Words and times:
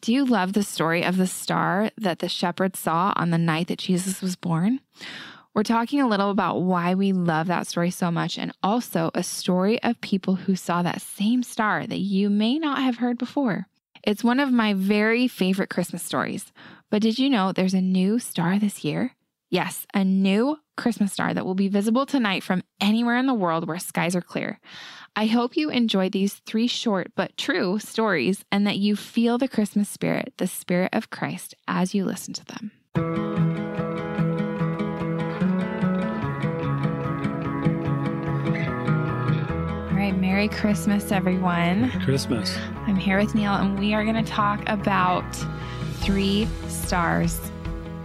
Do 0.00 0.14
you 0.14 0.24
love 0.24 0.54
the 0.54 0.62
story 0.62 1.04
of 1.04 1.18
the 1.18 1.26
star 1.26 1.90
that 1.98 2.20
the 2.20 2.28
shepherds 2.28 2.78
saw 2.78 3.12
on 3.16 3.30
the 3.30 3.36
night 3.36 3.68
that 3.68 3.78
Jesus 3.78 4.22
was 4.22 4.34
born? 4.34 4.80
We're 5.52 5.62
talking 5.62 6.00
a 6.00 6.08
little 6.08 6.30
about 6.30 6.62
why 6.62 6.94
we 6.94 7.12
love 7.12 7.48
that 7.48 7.66
story 7.66 7.90
so 7.90 8.10
much 8.10 8.38
and 8.38 8.52
also 8.62 9.10
a 9.14 9.22
story 9.22 9.82
of 9.82 10.00
people 10.00 10.36
who 10.36 10.56
saw 10.56 10.82
that 10.82 11.02
same 11.02 11.42
star 11.42 11.86
that 11.86 11.98
you 11.98 12.30
may 12.30 12.58
not 12.58 12.78
have 12.78 12.96
heard 12.96 13.18
before. 13.18 13.66
It's 14.02 14.24
one 14.24 14.40
of 14.40 14.50
my 14.50 14.72
very 14.72 15.28
favorite 15.28 15.68
Christmas 15.68 16.02
stories. 16.02 16.50
But 16.88 17.02
did 17.02 17.18
you 17.18 17.28
know 17.28 17.52
there's 17.52 17.74
a 17.74 17.82
new 17.82 18.18
star 18.18 18.58
this 18.58 18.82
year? 18.84 19.16
Yes, 19.50 19.86
a 19.92 20.02
new 20.04 20.58
Christmas 20.76 21.12
star 21.12 21.34
that 21.34 21.44
will 21.44 21.56
be 21.56 21.68
visible 21.68 22.06
tonight 22.06 22.42
from 22.42 22.62
anywhere 22.80 23.18
in 23.18 23.26
the 23.26 23.34
world 23.34 23.66
where 23.66 23.78
skies 23.78 24.16
are 24.16 24.22
clear. 24.22 24.60
I 25.16 25.26
hope 25.26 25.56
you 25.56 25.70
enjoy 25.70 26.08
these 26.08 26.34
three 26.46 26.66
short 26.66 27.12
but 27.14 27.36
true 27.36 27.78
stories 27.78 28.44
and 28.50 28.66
that 28.66 28.78
you 28.78 28.96
feel 28.96 29.38
the 29.38 29.48
Christmas 29.48 29.88
spirit, 29.88 30.32
the 30.38 30.46
spirit 30.46 30.90
of 30.92 31.10
Christ, 31.10 31.54
as 31.68 31.94
you 31.94 32.04
listen 32.04 32.32
to 32.34 32.44
them. 32.46 32.70
All 38.70 39.96
right, 39.96 40.16
Merry 40.16 40.48
Christmas, 40.48 41.12
everyone. 41.12 41.90
Christmas. 42.02 42.56
I'm 42.86 42.96
here 42.96 43.18
with 43.18 43.34
Neil, 43.34 43.52
and 43.54 43.78
we 43.78 43.94
are 43.94 44.04
going 44.04 44.22
to 44.22 44.30
talk 44.30 44.62
about 44.68 45.24
three 46.00 46.46
stars. 46.68 47.40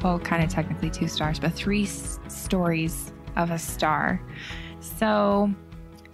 Well, 0.04 0.20
kind 0.20 0.44
of 0.44 0.50
technically 0.50 0.90
two 0.90 1.08
stars, 1.08 1.40
but 1.40 1.54
three 1.54 1.84
s- 1.84 2.20
stories 2.28 3.12
of 3.36 3.52
a 3.52 3.58
star. 3.60 4.22
So, 4.80 5.52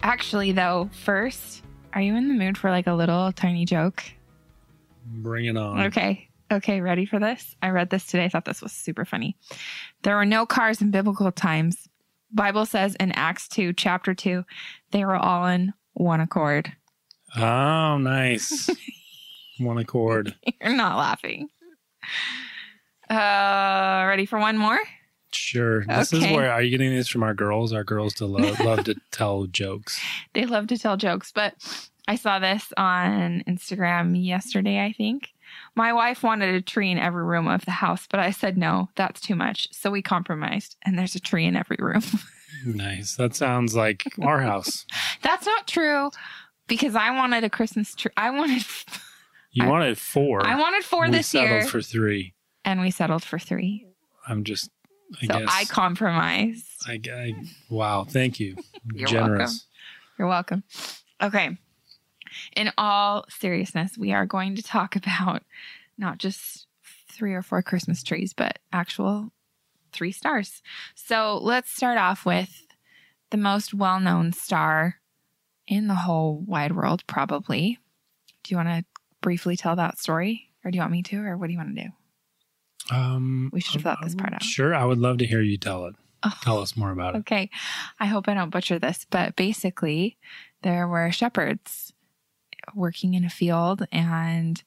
actually, 0.02 0.52
though, 0.52 0.90
first, 1.04 1.62
are 1.92 2.00
you 2.00 2.16
in 2.16 2.28
the 2.28 2.34
mood 2.34 2.56
for 2.58 2.70
like 2.70 2.86
a 2.86 2.94
little 2.94 3.32
tiny 3.32 3.64
joke? 3.64 4.02
Bring 5.06 5.46
it 5.46 5.56
on. 5.56 5.80
Okay. 5.86 6.28
Okay, 6.50 6.80
ready 6.82 7.06
for 7.06 7.18
this? 7.18 7.56
I 7.62 7.70
read 7.70 7.90
this 7.90 8.04
today. 8.06 8.24
I 8.24 8.28
thought 8.28 8.44
this 8.44 8.60
was 8.60 8.72
super 8.72 9.04
funny. 9.04 9.36
There 10.02 10.16
were 10.16 10.26
no 10.26 10.44
cars 10.44 10.82
in 10.82 10.90
biblical 10.90 11.32
times. 11.32 11.88
Bible 12.30 12.66
says 12.66 12.94
in 12.96 13.12
Acts 13.12 13.48
2, 13.48 13.72
chapter 13.72 14.14
2, 14.14 14.44
they 14.90 15.04
were 15.04 15.16
all 15.16 15.46
in 15.46 15.72
one 15.94 16.20
accord. 16.20 16.72
Oh, 17.36 17.96
nice. 17.98 18.68
One 19.58 19.78
accord. 19.78 20.34
You're 20.60 20.74
not 20.74 20.96
laughing. 20.96 21.48
Uh, 23.08 24.04
ready 24.08 24.26
for 24.26 24.38
one 24.38 24.56
more? 24.56 24.80
Sure. 25.34 25.84
This 25.84 26.12
Okay. 26.12 26.26
is 26.26 26.32
where 26.36 26.52
are 26.52 26.62
you 26.62 26.70
getting 26.70 26.90
this 26.94 27.08
from 27.08 27.22
our 27.22 27.34
girls? 27.34 27.72
Our 27.72 27.84
girls 27.84 28.14
to 28.14 28.26
love, 28.26 28.58
love 28.60 28.84
to 28.84 28.94
tell 29.10 29.46
jokes. 29.46 30.00
They 30.34 30.44
love 30.46 30.66
to 30.68 30.78
tell 30.78 30.96
jokes, 30.96 31.32
but 31.32 31.54
I 32.08 32.16
saw 32.16 32.38
this 32.38 32.72
on 32.76 33.42
Instagram 33.48 34.22
yesterday, 34.22 34.84
I 34.84 34.92
think. 34.92 35.28
My 35.74 35.92
wife 35.92 36.22
wanted 36.22 36.54
a 36.54 36.62
tree 36.62 36.90
in 36.90 36.98
every 36.98 37.24
room 37.24 37.46
of 37.46 37.64
the 37.64 37.70
house, 37.72 38.06
but 38.10 38.20
I 38.20 38.30
said 38.30 38.56
no, 38.56 38.88
that's 38.96 39.20
too 39.20 39.34
much. 39.36 39.68
So 39.72 39.90
we 39.90 40.02
compromised, 40.02 40.76
and 40.84 40.98
there's 40.98 41.14
a 41.14 41.20
tree 41.20 41.44
in 41.46 41.56
every 41.56 41.76
room. 41.78 42.02
Nice. 42.66 43.16
That 43.16 43.34
sounds 43.34 43.74
like 43.74 44.04
our 44.20 44.40
house. 44.42 44.86
that's 45.22 45.46
not 45.46 45.66
true 45.66 46.10
because 46.68 46.94
I 46.94 47.10
wanted 47.10 47.42
a 47.44 47.50
Christmas 47.50 47.92
tree. 47.94 48.12
I 48.16 48.30
wanted 48.30 48.62
You 49.50 49.64
I- 49.64 49.68
wanted 49.68 49.98
four. 49.98 50.46
I 50.46 50.54
wanted 50.54 50.84
four 50.84 51.06
we 51.06 51.10
this 51.12 51.28
settled 51.28 51.50
year, 51.50 51.64
for 51.64 51.80
three. 51.82 52.34
and 52.64 52.80
we 52.80 52.90
settled 52.92 53.24
for 53.24 53.38
three. 53.38 53.86
I'm 54.28 54.44
just. 54.44 54.70
I 55.20 55.26
so 55.26 55.38
guess. 55.38 55.48
I 55.50 55.64
compromised. 55.64 56.66
I, 56.86 57.00
I. 57.12 57.34
Wow. 57.68 58.04
Thank 58.04 58.40
you. 58.40 58.56
You're 58.94 59.08
Generous. 59.08 59.66
You're 60.18 60.28
welcome. 60.28 60.64
Okay. 61.22 61.56
In 62.56 62.72
all 62.78 63.24
seriousness, 63.28 63.98
we 63.98 64.12
are 64.12 64.26
going 64.26 64.56
to 64.56 64.62
talk 64.62 64.96
about 64.96 65.42
not 65.98 66.18
just 66.18 66.66
three 67.10 67.34
or 67.34 67.42
four 67.42 67.62
Christmas 67.62 68.02
trees, 68.02 68.32
but 68.32 68.58
actual 68.72 69.32
three 69.92 70.12
stars. 70.12 70.62
So 70.94 71.38
let's 71.42 71.70
start 71.70 71.98
off 71.98 72.24
with 72.24 72.66
the 73.30 73.36
most 73.36 73.74
well 73.74 74.00
known 74.00 74.32
star 74.32 74.96
in 75.66 75.86
the 75.86 75.94
whole 75.94 76.38
wide 76.46 76.72
world, 76.72 77.06
probably. 77.06 77.78
Do 78.42 78.52
you 78.52 78.56
want 78.56 78.68
to 78.68 78.84
briefly 79.20 79.56
tell 79.56 79.76
that 79.76 79.98
story? 79.98 80.50
Or 80.64 80.70
do 80.70 80.76
you 80.76 80.82
want 80.82 80.92
me 80.92 81.02
to? 81.04 81.18
Or 81.24 81.36
what 81.36 81.46
do 81.46 81.52
you 81.52 81.58
want 81.58 81.74
to 81.74 81.82
do? 81.82 81.88
Um, 82.92 83.50
We 83.52 83.60
should 83.60 83.74
have 83.74 83.82
thought 83.82 84.04
this 84.04 84.14
part 84.14 84.34
out. 84.34 84.42
Sure. 84.42 84.74
I 84.74 84.84
would 84.84 84.98
love 84.98 85.18
to 85.18 85.26
hear 85.26 85.40
you 85.40 85.56
tell 85.56 85.86
it. 85.86 85.94
Oh. 86.22 86.38
Tell 86.42 86.60
us 86.60 86.76
more 86.76 86.90
about 86.90 87.14
it. 87.14 87.18
Okay. 87.18 87.50
I 87.98 88.06
hope 88.06 88.28
I 88.28 88.34
don't 88.34 88.50
butcher 88.50 88.78
this, 88.78 89.06
but 89.10 89.34
basically, 89.34 90.18
there 90.62 90.86
were 90.86 91.10
shepherds 91.10 91.92
working 92.74 93.14
in 93.14 93.24
a 93.24 93.30
field 93.30 93.86
and 93.90 94.62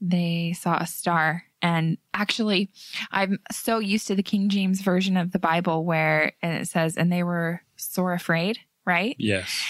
they 0.00 0.54
saw 0.58 0.78
a 0.78 0.86
star. 0.86 1.44
And 1.62 1.98
actually, 2.12 2.70
I'm 3.10 3.38
so 3.52 3.78
used 3.78 4.08
to 4.08 4.14
the 4.14 4.22
King 4.22 4.48
James 4.48 4.80
version 4.80 5.16
of 5.16 5.32
the 5.32 5.38
Bible 5.38 5.84
where 5.84 6.32
it 6.42 6.68
says, 6.68 6.96
and 6.96 7.12
they 7.12 7.22
were 7.22 7.62
sore 7.76 8.12
afraid, 8.12 8.58
right? 8.84 9.16
Yes. 9.18 9.64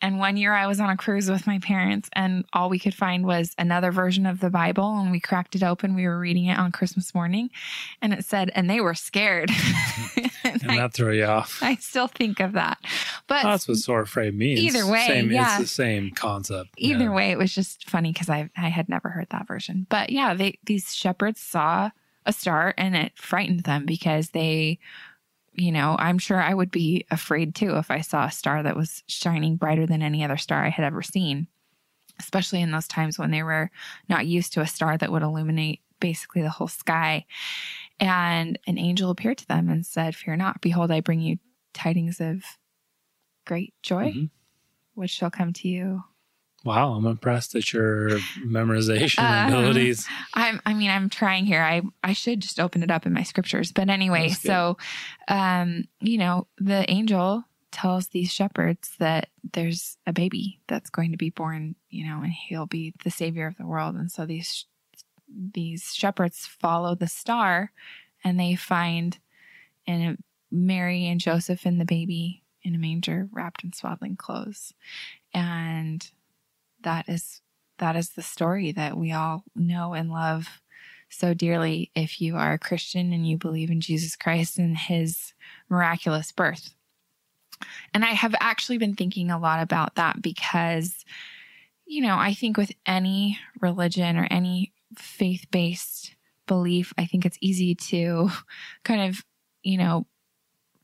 And 0.00 0.18
one 0.18 0.36
year 0.36 0.52
I 0.54 0.66
was 0.66 0.78
on 0.80 0.90
a 0.90 0.96
cruise 0.96 1.28
with 1.30 1.46
my 1.46 1.58
parents, 1.58 2.08
and 2.12 2.44
all 2.52 2.68
we 2.68 2.78
could 2.78 2.94
find 2.94 3.26
was 3.26 3.54
another 3.58 3.90
version 3.90 4.26
of 4.26 4.38
the 4.40 4.48
Bible. 4.50 4.98
And 4.98 5.10
we 5.10 5.18
cracked 5.20 5.56
it 5.56 5.62
open. 5.62 5.94
We 5.94 6.06
were 6.06 6.18
reading 6.18 6.46
it 6.46 6.58
on 6.58 6.70
Christmas 6.72 7.14
morning, 7.14 7.50
and 8.00 8.12
it 8.12 8.24
said, 8.24 8.50
and 8.54 8.70
they 8.70 8.80
were 8.80 8.94
scared. 8.94 9.50
And 10.44 10.62
And 10.62 10.70
I- 10.72 10.76
that 10.76 10.94
throw 10.94 11.10
you 11.10 11.24
off. 11.24 11.58
I 11.62 11.74
still 11.76 12.06
think 12.06 12.40
of 12.40 12.52
that. 12.52 12.78
But 13.26 13.42
That's 13.42 13.66
what 13.68 13.76
sore 13.78 14.00
afraid 14.02 14.34
means. 14.36 14.60
Either 14.60 14.86
way, 14.90 15.04
same, 15.06 15.30
yeah. 15.30 15.58
it's 15.58 15.62
the 15.62 15.66
same 15.74 16.10
concept. 16.12 16.70
either 16.78 17.04
Yeah. 17.04 17.10
way, 17.14 17.30
it 17.32 17.38
was 17.38 17.54
just 17.54 17.88
funny 17.90 18.12
because 18.12 18.30
I 18.30 18.48
I 18.56 18.68
had 18.68 18.88
never 18.88 19.08
heard 19.10 19.26
that 19.30 19.46
version. 19.48 19.86
But 19.90 20.10
yeah, 20.10 20.32
they 20.34 20.58
these 20.64 20.94
shepherds 20.94 21.40
saw 21.40 21.90
a 22.24 22.32
star 22.32 22.72
and 22.78 22.96
it 22.96 23.12
frightened 23.16 23.64
them 23.64 23.84
because 23.84 24.30
they, 24.30 24.78
you 25.60 25.72
know, 25.72 25.96
I'm 25.98 26.18
sure 26.18 26.40
I 26.40 26.54
would 26.54 26.70
be 26.70 27.04
afraid 27.10 27.54
too 27.54 27.76
if 27.76 27.90
I 27.90 28.00
saw 28.00 28.24
a 28.26 28.30
star 28.30 28.62
that 28.62 28.76
was 28.76 29.02
shining 29.06 29.56
brighter 29.56 29.86
than 29.86 30.02
any 30.02 30.24
other 30.24 30.36
star 30.36 30.64
I 30.64 30.70
had 30.70 30.84
ever 30.84 31.02
seen. 31.02 31.48
Especially 32.20 32.60
in 32.60 32.70
those 32.72 32.88
times 32.88 33.18
when 33.18 33.30
they 33.30 33.42
were 33.42 33.70
not 34.08 34.26
used 34.26 34.52
to 34.54 34.60
a 34.60 34.66
star 34.66 34.96
that 34.98 35.12
would 35.12 35.22
illuminate 35.22 35.80
basically 36.00 36.42
the 36.42 36.50
whole 36.50 36.68
sky. 36.68 37.24
And 38.00 38.58
an 38.66 38.78
angel 38.78 39.10
appeared 39.10 39.38
to 39.38 39.46
them 39.48 39.68
and 39.68 39.84
said, 39.86 40.16
Fear 40.16 40.36
not, 40.36 40.60
behold, 40.60 40.90
I 40.90 41.00
bring 41.00 41.20
you 41.20 41.38
tidings 41.74 42.20
of 42.20 42.44
great 43.46 43.72
joy, 43.82 44.12
Mhm. 44.12 44.30
which 44.94 45.10
shall 45.10 45.30
come 45.30 45.52
to 45.54 45.68
you 45.68 46.04
Wow, 46.64 46.94
I'm 46.94 47.06
impressed 47.06 47.54
at 47.54 47.72
your 47.72 48.18
memorization 48.44 49.22
Uh, 49.22 49.48
abilities. 49.48 50.06
I'm 50.34 50.60
I 50.66 50.74
mean 50.74 50.90
I'm 50.90 51.08
trying 51.08 51.46
here. 51.46 51.62
I 51.62 51.82
I 52.02 52.12
should 52.12 52.40
just 52.40 52.58
open 52.58 52.82
it 52.82 52.90
up 52.90 53.06
in 53.06 53.12
my 53.12 53.22
scriptures. 53.22 53.72
But 53.72 53.88
anyway, 53.88 54.30
so 54.30 54.76
um 55.28 55.84
you 56.00 56.18
know, 56.18 56.46
the 56.58 56.88
angel 56.90 57.44
tells 57.70 58.08
these 58.08 58.32
shepherds 58.32 58.92
that 58.98 59.28
there's 59.52 59.98
a 60.06 60.12
baby 60.12 60.60
that's 60.66 60.90
going 60.90 61.12
to 61.12 61.18
be 61.18 61.30
born, 61.30 61.76
you 61.90 62.06
know, 62.06 62.22
and 62.22 62.32
he'll 62.32 62.66
be 62.66 62.94
the 63.04 63.10
savior 63.10 63.46
of 63.46 63.56
the 63.56 63.66
world. 63.66 63.94
And 63.94 64.10
so 64.10 64.26
these 64.26 64.66
these 65.28 65.94
shepherds 65.94 66.46
follow 66.46 66.94
the 66.94 67.06
star 67.06 67.70
and 68.24 68.40
they 68.40 68.56
find 68.56 69.18
and 69.86 70.18
Mary 70.50 71.06
and 71.06 71.20
Joseph 71.20 71.66
and 71.66 71.80
the 71.80 71.84
baby 71.84 72.42
in 72.62 72.74
a 72.74 72.78
manger 72.78 73.28
wrapped 73.32 73.62
in 73.62 73.72
swaddling 73.72 74.16
clothes. 74.16 74.74
And 75.32 76.10
that 76.82 77.08
is 77.08 77.40
that 77.78 77.96
is 77.96 78.10
the 78.10 78.22
story 78.22 78.72
that 78.72 78.96
we 78.96 79.12
all 79.12 79.44
know 79.54 79.94
and 79.94 80.10
love 80.10 80.60
so 81.08 81.32
dearly 81.32 81.90
if 81.94 82.20
you 82.20 82.36
are 82.36 82.52
a 82.52 82.58
Christian 82.58 83.12
and 83.12 83.26
you 83.26 83.38
believe 83.38 83.70
in 83.70 83.80
Jesus 83.80 84.16
Christ 84.16 84.58
and 84.58 84.76
his 84.76 85.32
miraculous 85.68 86.32
birth. 86.32 86.74
And 87.94 88.04
I 88.04 88.08
have 88.08 88.34
actually 88.40 88.78
been 88.78 88.94
thinking 88.94 89.30
a 89.30 89.38
lot 89.38 89.62
about 89.62 89.94
that 89.96 90.20
because, 90.22 91.04
you 91.86 92.02
know, 92.02 92.16
I 92.16 92.34
think 92.34 92.56
with 92.56 92.72
any 92.86 93.38
religion 93.60 94.16
or 94.16 94.28
any 94.30 94.72
faith 94.96 95.46
based 95.50 96.14
belief, 96.46 96.92
I 96.98 97.06
think 97.06 97.24
it's 97.24 97.38
easy 97.40 97.74
to 97.74 98.30
kind 98.84 99.08
of, 99.08 99.24
you 99.62 99.78
know, 99.78 100.06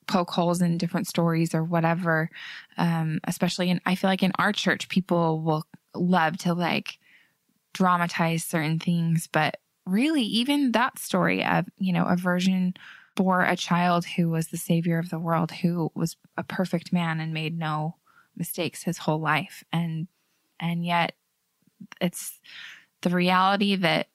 poke 0.06 0.30
holes 0.30 0.60
in 0.60 0.78
different 0.78 1.06
stories 1.06 1.54
or 1.54 1.64
whatever. 1.64 2.30
Um, 2.76 3.20
especially 3.24 3.70
in, 3.70 3.80
I 3.86 3.94
feel 3.94 4.10
like 4.10 4.22
in 4.22 4.32
our 4.38 4.52
church, 4.52 4.88
people 4.88 5.40
will 5.42 5.66
love 5.94 6.36
to 6.38 6.54
like 6.54 6.98
dramatize 7.72 8.44
certain 8.44 8.78
things, 8.78 9.28
but 9.30 9.58
really, 9.86 10.22
even 10.22 10.72
that 10.72 10.98
story 10.98 11.44
of, 11.44 11.66
you 11.78 11.92
know, 11.92 12.06
a 12.06 12.16
virgin 12.16 12.74
bore 13.16 13.42
a 13.42 13.56
child 13.56 14.04
who 14.04 14.28
was 14.28 14.48
the 14.48 14.56
savior 14.56 14.98
of 14.98 15.10
the 15.10 15.18
world, 15.18 15.52
who 15.52 15.90
was 15.94 16.16
a 16.36 16.42
perfect 16.42 16.92
man 16.92 17.20
and 17.20 17.32
made 17.32 17.56
no 17.56 17.96
mistakes 18.36 18.82
his 18.82 18.98
whole 18.98 19.20
life. 19.20 19.62
And, 19.72 20.08
and 20.58 20.84
yet 20.84 21.12
it's 22.00 22.40
the 23.02 23.10
reality 23.10 23.76
that 23.76 24.08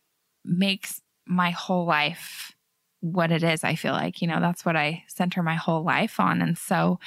makes 0.44 1.02
my 1.26 1.52
whole 1.52 1.86
life 1.86 2.56
what 3.02 3.31
it 3.31 3.44
is. 3.44 3.64
I 3.64 3.76
feel 3.76 3.94
like, 3.94 4.22
you 4.22 4.28
know, 4.28 4.40
that's 4.40 4.66
what 4.66 4.76
I 4.76 5.04
center 5.08 5.44
my 5.44 5.56
whole 5.56 5.84
life 5.84 6.20
on. 6.20 6.42
And 6.42 6.58
so, 6.58 7.00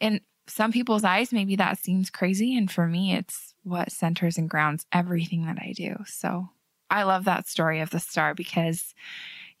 in 0.00 0.20
some 0.48 0.72
people's 0.72 1.04
eyes, 1.04 1.32
maybe 1.32 1.56
that 1.56 1.78
seems 1.78 2.10
crazy. 2.10 2.56
And 2.56 2.70
for 2.70 2.86
me, 2.86 3.14
it's 3.14 3.54
what 3.62 3.92
centers 3.92 4.38
and 4.38 4.48
grounds 4.48 4.86
everything 4.92 5.46
that 5.46 5.58
I 5.58 5.72
do. 5.76 5.96
So 6.06 6.48
I 6.90 7.02
love 7.02 7.24
that 7.24 7.46
story 7.46 7.80
of 7.80 7.90
the 7.90 8.00
star 8.00 8.34
because, 8.34 8.94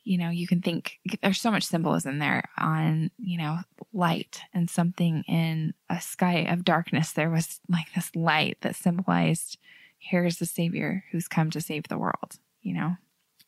you 0.04 0.18
know, 0.18 0.30
you 0.30 0.46
can 0.46 0.62
think 0.62 0.98
there's 1.22 1.40
so 1.40 1.50
much 1.50 1.64
symbolism 1.64 2.18
there 2.18 2.44
on, 2.56 3.10
you 3.18 3.38
know, 3.38 3.58
light 3.92 4.40
and 4.54 4.70
something 4.70 5.24
in 5.28 5.74
a 5.90 6.00
sky 6.00 6.46
of 6.48 6.64
darkness. 6.64 7.12
There 7.12 7.30
was 7.30 7.60
like 7.68 7.92
this 7.94 8.14
light 8.14 8.58
that 8.62 8.76
symbolized 8.76 9.58
here's 9.98 10.38
the 10.38 10.46
Savior 10.46 11.04
who's 11.10 11.28
come 11.28 11.50
to 11.50 11.60
save 11.60 11.88
the 11.88 11.98
world, 11.98 12.38
you 12.62 12.74
know, 12.74 12.96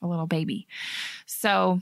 a 0.02 0.06
little 0.06 0.26
baby. 0.26 0.66
So, 1.26 1.80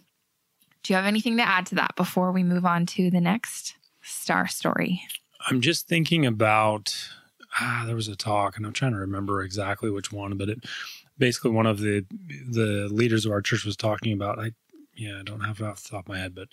do 0.82 0.92
you 0.92 0.96
have 0.96 1.06
anything 1.06 1.36
to 1.38 1.46
add 1.46 1.66
to 1.66 1.74
that 1.76 1.96
before 1.96 2.32
we 2.32 2.42
move 2.42 2.64
on 2.64 2.86
to 2.86 3.10
the 3.10 3.20
next 3.20 3.74
star 4.02 4.46
story? 4.46 5.02
I'm 5.46 5.60
just 5.60 5.88
thinking 5.88 6.24
about 6.24 6.94
ah, 7.60 7.84
there 7.86 7.96
was 7.96 8.08
a 8.08 8.16
talk, 8.16 8.56
and 8.56 8.66
I'm 8.66 8.72
trying 8.72 8.92
to 8.92 8.98
remember 8.98 9.42
exactly 9.42 9.90
which 9.90 10.12
one, 10.12 10.36
but 10.36 10.48
it 10.48 10.64
basically 11.16 11.50
one 11.50 11.66
of 11.66 11.80
the 11.80 12.04
the 12.48 12.88
leaders 12.90 13.26
of 13.26 13.32
our 13.32 13.42
church 13.42 13.64
was 13.64 13.76
talking 13.76 14.12
about. 14.12 14.38
I 14.38 14.52
yeah, 14.94 15.20
I 15.20 15.22
don't 15.22 15.40
have 15.40 15.60
it 15.60 15.66
off 15.66 15.82
the 15.82 15.90
top 15.90 16.06
of 16.06 16.08
my 16.08 16.18
head, 16.18 16.34
but 16.34 16.48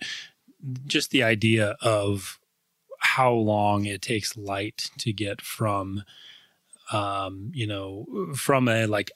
just 0.86 1.12
the 1.12 1.24
idea 1.24 1.76
of 1.82 2.40
how 3.00 3.32
long 3.34 3.86
it 3.86 4.02
takes 4.02 4.38
light 4.38 4.90
to 5.00 5.14
get 5.14 5.42
from 5.42 6.04
um, 6.92 7.52
you 7.54 7.68
know, 7.68 8.06
from 8.36 8.68
a 8.68 8.86
like 8.86 9.12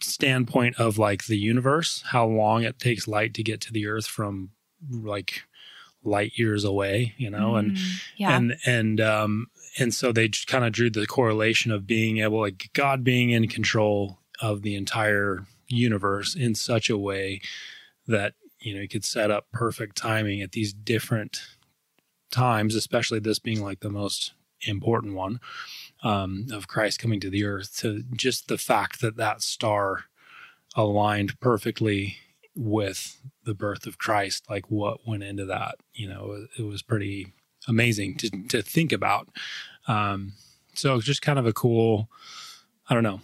standpoint 0.00 0.78
of 0.78 0.98
like 0.98 1.26
the 1.26 1.38
universe, 1.38 2.02
how 2.06 2.26
long 2.26 2.62
it 2.62 2.78
takes 2.78 3.08
light 3.08 3.34
to 3.34 3.42
get 3.42 3.60
to 3.62 3.72
the 3.72 3.86
earth 3.86 4.06
from 4.06 4.50
like 4.90 5.42
light 6.04 6.32
years 6.36 6.64
away, 6.64 7.14
you 7.16 7.30
know, 7.30 7.52
mm, 7.52 7.58
and 7.60 7.78
yeah. 8.16 8.36
and 8.36 8.56
and 8.66 9.00
um 9.00 9.46
and 9.78 9.94
so 9.94 10.12
they 10.12 10.30
kind 10.46 10.64
of 10.64 10.72
drew 10.72 10.90
the 10.90 11.06
correlation 11.06 11.70
of 11.70 11.86
being 11.86 12.18
able 12.18 12.40
like 12.40 12.70
God 12.72 13.04
being 13.04 13.30
in 13.30 13.48
control 13.48 14.18
of 14.40 14.62
the 14.62 14.74
entire 14.74 15.46
universe 15.68 16.34
in 16.34 16.54
such 16.54 16.88
a 16.90 16.98
way 16.98 17.40
that 18.06 18.34
you 18.60 18.74
know 18.74 18.80
you 18.80 18.88
could 18.88 19.04
set 19.04 19.30
up 19.30 19.46
perfect 19.52 19.96
timing 19.96 20.40
at 20.40 20.52
these 20.52 20.72
different 20.72 21.40
times, 22.30 22.74
especially 22.74 23.18
this 23.18 23.38
being 23.38 23.62
like 23.62 23.80
the 23.80 23.90
most 23.90 24.32
important 24.66 25.14
one 25.14 25.40
um, 26.02 26.46
of 26.52 26.68
Christ 26.68 26.98
coming 26.98 27.20
to 27.20 27.30
the 27.30 27.44
earth. 27.44 27.76
To 27.78 28.02
just 28.14 28.48
the 28.48 28.58
fact 28.58 29.00
that 29.00 29.16
that 29.16 29.42
star 29.42 30.04
aligned 30.74 31.38
perfectly 31.40 32.18
with 32.54 33.20
the 33.44 33.54
birth 33.54 33.86
of 33.86 33.98
Christ, 33.98 34.44
like 34.48 34.70
what 34.70 35.06
went 35.06 35.22
into 35.22 35.44
that, 35.46 35.76
you 35.92 36.08
know, 36.08 36.46
it 36.58 36.62
was 36.62 36.82
pretty 36.82 37.34
amazing 37.68 38.16
to 38.16 38.30
to 38.48 38.62
think 38.62 38.92
about. 38.92 39.28
Um, 39.88 40.32
so 40.74 41.00
just 41.00 41.22
kind 41.22 41.38
of 41.38 41.46
a 41.46 41.52
cool, 41.52 42.08
I 42.88 42.94
don't 42.94 43.02
know, 43.02 43.20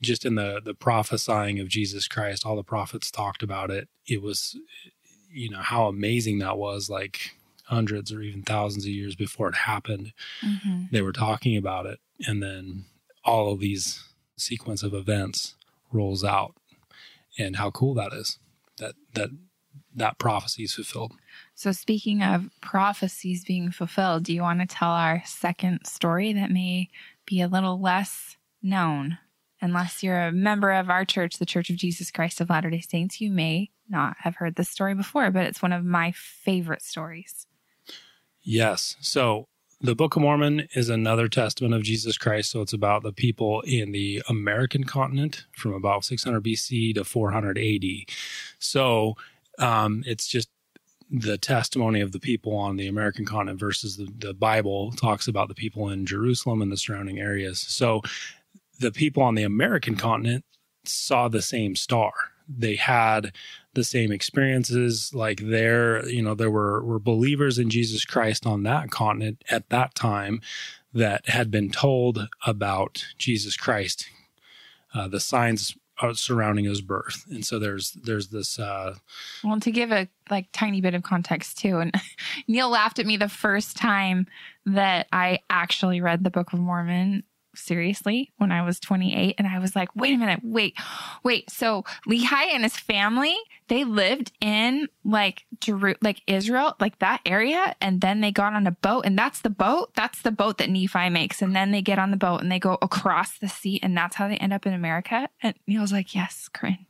just 0.00 0.24
in 0.24 0.34
the 0.34 0.60
the 0.64 0.74
prophesying 0.74 1.60
of 1.60 1.68
Jesus 1.68 2.08
Christ, 2.08 2.46
all 2.46 2.56
the 2.56 2.62
prophets 2.62 3.10
talked 3.10 3.42
about 3.42 3.70
it. 3.70 3.88
It 4.06 4.22
was, 4.22 4.56
you 5.30 5.50
know, 5.50 5.60
how 5.60 5.86
amazing 5.86 6.38
that 6.38 6.58
was. 6.58 6.88
Like 6.88 7.32
hundreds 7.64 8.12
or 8.12 8.20
even 8.20 8.42
thousands 8.42 8.84
of 8.84 8.90
years 8.90 9.14
before 9.14 9.48
it 9.48 9.54
happened, 9.54 10.12
mm-hmm. 10.44 10.84
they 10.90 11.02
were 11.02 11.12
talking 11.12 11.56
about 11.56 11.86
it, 11.86 12.00
and 12.26 12.42
then 12.42 12.84
all 13.24 13.52
of 13.52 13.60
these 13.60 14.02
sequence 14.36 14.82
of 14.82 14.94
events 14.94 15.54
rolls 15.92 16.24
out, 16.24 16.54
and 17.38 17.56
how 17.56 17.70
cool 17.70 17.94
that 17.94 18.12
is. 18.12 18.38
That 18.78 18.94
that 19.14 19.30
that 19.94 20.18
prophecy 20.18 20.64
is 20.64 20.74
fulfilled. 20.74 21.12
So, 21.60 21.72
speaking 21.72 22.22
of 22.22 22.48
prophecies 22.62 23.44
being 23.44 23.70
fulfilled, 23.70 24.22
do 24.22 24.32
you 24.32 24.40
want 24.40 24.60
to 24.60 24.66
tell 24.66 24.92
our 24.92 25.22
second 25.26 25.84
story 25.84 26.32
that 26.32 26.50
may 26.50 26.88
be 27.26 27.42
a 27.42 27.48
little 27.48 27.78
less 27.78 28.38
known? 28.62 29.18
Unless 29.60 30.02
you're 30.02 30.28
a 30.28 30.32
member 30.32 30.72
of 30.72 30.88
our 30.88 31.04
church, 31.04 31.36
the 31.36 31.44
Church 31.44 31.68
of 31.68 31.76
Jesus 31.76 32.10
Christ 32.10 32.40
of 32.40 32.48
Latter 32.48 32.70
day 32.70 32.80
Saints, 32.80 33.20
you 33.20 33.30
may 33.30 33.68
not 33.90 34.16
have 34.20 34.36
heard 34.36 34.54
this 34.54 34.70
story 34.70 34.94
before, 34.94 35.30
but 35.30 35.44
it's 35.44 35.60
one 35.60 35.74
of 35.74 35.84
my 35.84 36.12
favorite 36.12 36.80
stories. 36.80 37.46
Yes. 38.40 38.96
So, 39.02 39.44
the 39.82 39.94
Book 39.94 40.16
of 40.16 40.22
Mormon 40.22 40.66
is 40.74 40.88
another 40.88 41.28
testament 41.28 41.74
of 41.74 41.82
Jesus 41.82 42.16
Christ. 42.16 42.52
So, 42.52 42.62
it's 42.62 42.72
about 42.72 43.02
the 43.02 43.12
people 43.12 43.60
in 43.66 43.92
the 43.92 44.22
American 44.30 44.84
continent 44.84 45.44
from 45.54 45.74
about 45.74 46.06
600 46.06 46.42
BC 46.42 46.94
to 46.94 47.04
400 47.04 47.58
AD. 47.58 47.84
So, 48.58 49.16
um, 49.58 50.04
it's 50.06 50.26
just 50.26 50.48
the 51.10 51.38
testimony 51.38 52.00
of 52.00 52.12
the 52.12 52.20
people 52.20 52.56
on 52.56 52.76
the 52.76 52.86
American 52.86 53.24
continent 53.24 53.58
versus 53.58 53.96
the, 53.96 54.08
the 54.18 54.34
Bible 54.34 54.92
talks 54.92 55.26
about 55.26 55.48
the 55.48 55.54
people 55.54 55.88
in 55.88 56.06
Jerusalem 56.06 56.62
and 56.62 56.70
the 56.70 56.76
surrounding 56.76 57.18
areas. 57.18 57.58
So 57.60 58.02
the 58.78 58.92
people 58.92 59.22
on 59.22 59.34
the 59.34 59.42
American 59.42 59.96
continent 59.96 60.44
saw 60.84 61.28
the 61.28 61.42
same 61.42 61.74
star. 61.74 62.12
They 62.48 62.76
had 62.76 63.32
the 63.74 63.84
same 63.84 64.12
experiences. 64.12 65.12
Like 65.12 65.40
there, 65.40 66.08
you 66.08 66.22
know, 66.22 66.34
there 66.34 66.50
were, 66.50 66.82
were 66.84 66.98
believers 66.98 67.58
in 67.58 67.70
Jesus 67.70 68.04
Christ 68.04 68.46
on 68.46 68.62
that 68.64 68.90
continent 68.90 69.42
at 69.50 69.68
that 69.70 69.94
time 69.94 70.40
that 70.92 71.28
had 71.28 71.50
been 71.50 71.70
told 71.70 72.28
about 72.46 73.04
Jesus 73.18 73.56
Christ. 73.56 74.06
Uh, 74.92 75.06
the 75.06 75.20
signs 75.20 75.76
surrounding 76.14 76.64
his 76.64 76.80
birth. 76.80 77.24
And 77.30 77.44
so 77.44 77.58
there's 77.58 77.92
there's 77.92 78.28
this. 78.28 78.58
Uh, 78.58 78.96
well, 79.44 79.60
to 79.60 79.70
give 79.70 79.92
a 79.92 80.08
like 80.30 80.48
tiny 80.52 80.80
bit 80.80 80.94
of 80.94 81.02
context 81.02 81.58
too, 81.58 81.78
and 81.78 81.94
Neil 82.48 82.68
laughed 82.70 82.98
at 82.98 83.06
me 83.06 83.16
the 83.16 83.28
first 83.28 83.76
time 83.76 84.26
that 84.66 85.06
I 85.12 85.40
actually 85.48 86.00
read 86.00 86.24
the 86.24 86.30
Book 86.30 86.52
of 86.52 86.60
Mormon 86.60 87.24
seriously 87.60 88.32
when 88.38 88.50
I 88.50 88.62
was 88.62 88.80
28. 88.80 89.34
And 89.38 89.46
I 89.46 89.58
was 89.58 89.76
like, 89.76 89.94
wait 89.94 90.14
a 90.14 90.18
minute, 90.18 90.40
wait, 90.42 90.76
wait. 91.22 91.50
So 91.50 91.84
Lehi 92.08 92.32
and 92.52 92.62
his 92.62 92.76
family, 92.76 93.36
they 93.68 93.84
lived 93.84 94.32
in 94.40 94.88
like 95.04 95.44
Jeru- 95.60 95.94
like 96.02 96.22
Israel, 96.26 96.74
like 96.80 96.98
that 96.98 97.20
area. 97.24 97.76
And 97.80 98.00
then 98.00 98.20
they 98.20 98.32
got 98.32 98.54
on 98.54 98.66
a 98.66 98.72
boat. 98.72 99.04
And 99.06 99.18
that's 99.18 99.40
the 99.40 99.50
boat. 99.50 99.92
That's 99.94 100.22
the 100.22 100.32
boat 100.32 100.58
that 100.58 100.70
Nephi 100.70 101.08
makes. 101.10 101.42
And 101.42 101.54
then 101.54 101.70
they 101.70 101.82
get 101.82 101.98
on 101.98 102.10
the 102.10 102.16
boat 102.16 102.40
and 102.40 102.50
they 102.50 102.58
go 102.58 102.78
across 102.82 103.38
the 103.38 103.48
sea. 103.48 103.78
And 103.82 103.96
that's 103.96 104.16
how 104.16 104.28
they 104.28 104.36
end 104.36 104.52
up 104.52 104.66
in 104.66 104.72
America. 104.72 105.28
And 105.42 105.54
Neil's 105.66 105.92
like, 105.92 106.14
yes, 106.14 106.48
Corinne. 106.52 106.86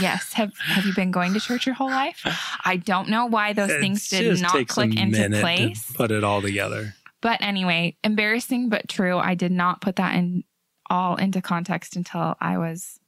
yes. 0.00 0.32
Have 0.34 0.52
Have 0.58 0.86
you 0.86 0.94
been 0.94 1.10
going 1.10 1.34
to 1.34 1.40
church 1.40 1.66
your 1.66 1.74
whole 1.74 1.90
life? 1.90 2.22
I 2.64 2.76
don't 2.76 3.08
know 3.08 3.26
why 3.26 3.52
those 3.52 3.70
it 3.70 3.80
things 3.80 4.08
did 4.08 4.40
not 4.40 4.66
click 4.68 4.96
into 4.96 5.28
place. 5.40 5.92
put 5.92 6.10
it 6.10 6.24
all 6.24 6.40
together. 6.40 6.94
But 7.26 7.42
anyway, 7.42 7.96
embarrassing 8.04 8.68
but 8.68 8.88
true. 8.88 9.18
I 9.18 9.34
did 9.34 9.50
not 9.50 9.80
put 9.80 9.96
that 9.96 10.14
in 10.14 10.44
all 10.88 11.16
into 11.16 11.42
context 11.42 11.96
until 11.96 12.36
I 12.40 12.56
was 12.56 13.00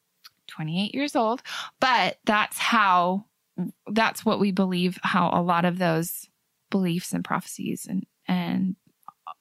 28 0.49 0.93
years 0.93 1.15
old. 1.15 1.41
But 1.79 2.19
that's 2.25 2.59
how 2.59 3.27
that's 3.87 4.25
what 4.25 4.41
we 4.41 4.51
believe 4.51 4.99
how 5.05 5.31
a 5.33 5.41
lot 5.41 5.65
of 5.65 5.79
those 5.79 6.29
beliefs 6.69 7.13
and 7.13 7.25
prophecies 7.25 7.87
and 7.89 8.07
and 8.27 8.75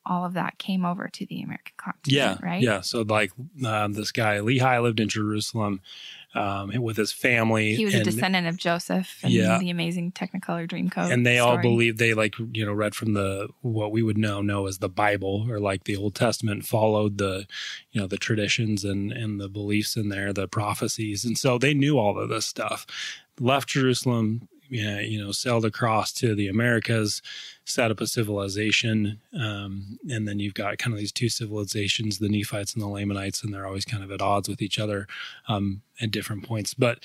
all 0.06 0.24
of 0.24 0.34
that 0.34 0.60
came 0.60 0.86
over 0.86 1.08
to 1.08 1.26
the 1.26 1.42
American 1.42 1.74
continent. 1.78 2.06
Yeah, 2.06 2.38
right. 2.48 2.62
Yeah. 2.62 2.82
So 2.82 3.02
like 3.02 3.32
um, 3.66 3.94
this 3.94 4.12
guy 4.12 4.38
Lehi 4.38 4.80
lived 4.84 5.00
in 5.00 5.10
Jerusalem 5.10 5.82
um, 6.38 6.72
with 6.82 6.98
his 6.98 7.12
family. 7.12 7.76
He 7.76 7.86
was 7.86 7.94
and, 7.94 8.02
a 8.02 8.06
descendant 8.06 8.48
of 8.48 8.58
Joseph 8.58 9.20
and 9.24 9.34
yeah. 9.34 9.58
the 9.58 9.70
amazing 9.70 10.12
Technicolor 10.12 10.68
Dreamcoat. 10.68 11.12
And 11.12 11.26
they 11.26 11.38
story. 11.38 11.50
all 11.50 11.62
believe 11.62 11.98
they 11.98 12.14
like 12.14 12.36
you 12.54 12.66
know 12.66 12.74
read 12.74 12.96
from 12.96 13.14
the 13.14 13.50
what 13.62 13.92
we 13.92 14.04
would 14.04 14.18
now 14.18 14.42
know 14.42 14.68
as 14.68 14.78
the 14.80 14.90
Bible 14.90 15.48
or 15.50 15.60
like 15.60 15.86
the 15.86 15.96
Old 15.96 16.16
Testament, 16.16 16.66
followed 16.66 17.18
the 17.18 17.48
you 17.92 18.00
know 18.00 18.08
the 18.08 18.18
traditions 18.18 18.84
and 18.84 19.12
and 19.12 19.40
the 19.40 19.50
beliefs 19.50 19.96
in 19.96 20.10
there, 20.10 20.32
the 20.32 20.48
prophecies, 20.48 21.26
and 21.26 21.38
so 21.38 21.58
they 21.58 21.74
knew 21.74 21.98
all 21.98 22.20
of 22.20 22.30
this 22.30 22.46
stuff. 22.46 22.86
Left 23.40 23.70
Jerusalem, 23.70 24.48
yeah, 24.70 25.00
you 25.00 25.24
know, 25.24 25.32
sailed 25.32 25.66
across 25.66 26.12
to 26.14 26.36
the 26.36 26.48
Americas, 26.48 27.22
set 27.66 27.92
up 27.92 28.02
a 28.02 28.08
civilization, 28.08 29.20
um, 29.40 30.00
and 30.10 30.28
then 30.28 30.40
you've 30.40 30.54
got 30.54 30.78
kind 30.78 30.94
of 30.94 31.00
these 31.00 31.12
two 31.12 31.30
civilizations, 31.30 32.20
the 32.20 32.30
Nephites 32.30 32.74
and 32.74 32.82
the 32.82 32.88
Lamanites, 32.88 33.44
and 33.44 33.54
they're 33.54 33.68
always 33.68 33.86
kind 33.86 34.04
of 34.04 34.12
at 34.12 34.22
odds 34.22 34.50
with 34.50 34.62
each 34.62 34.80
other 34.80 35.08
um, 35.48 35.82
at 36.02 36.12
different 36.12 36.44
points. 36.44 36.74
But 36.74 37.00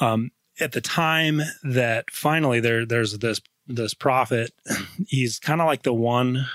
um, 0.00 0.30
at 0.60 0.72
the 0.72 0.80
time 0.80 1.40
that 1.62 2.10
finally 2.10 2.60
there, 2.60 2.84
there's 2.84 3.18
this 3.18 3.40
this 3.66 3.92
prophet, 3.94 4.52
he's 5.06 5.38
kind 5.38 5.60
of 5.60 5.66
like 5.66 5.82
the 5.82 5.92
one 5.92 6.46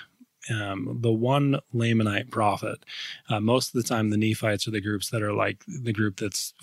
um, 0.49 0.97
the 1.01 1.11
one 1.11 1.59
Lamanite 1.73 2.29
prophet. 2.29 2.83
Uh, 3.29 3.39
most 3.39 3.73
of 3.73 3.81
the 3.81 3.87
time, 3.87 4.09
the 4.09 4.17
Nephites 4.17 4.67
are 4.67 4.71
the 4.71 4.81
groups 4.81 5.09
that 5.09 5.21
are 5.21 5.33
like 5.33 5.63
the 5.67 5.93
group 5.93 6.17
that's 6.17 6.53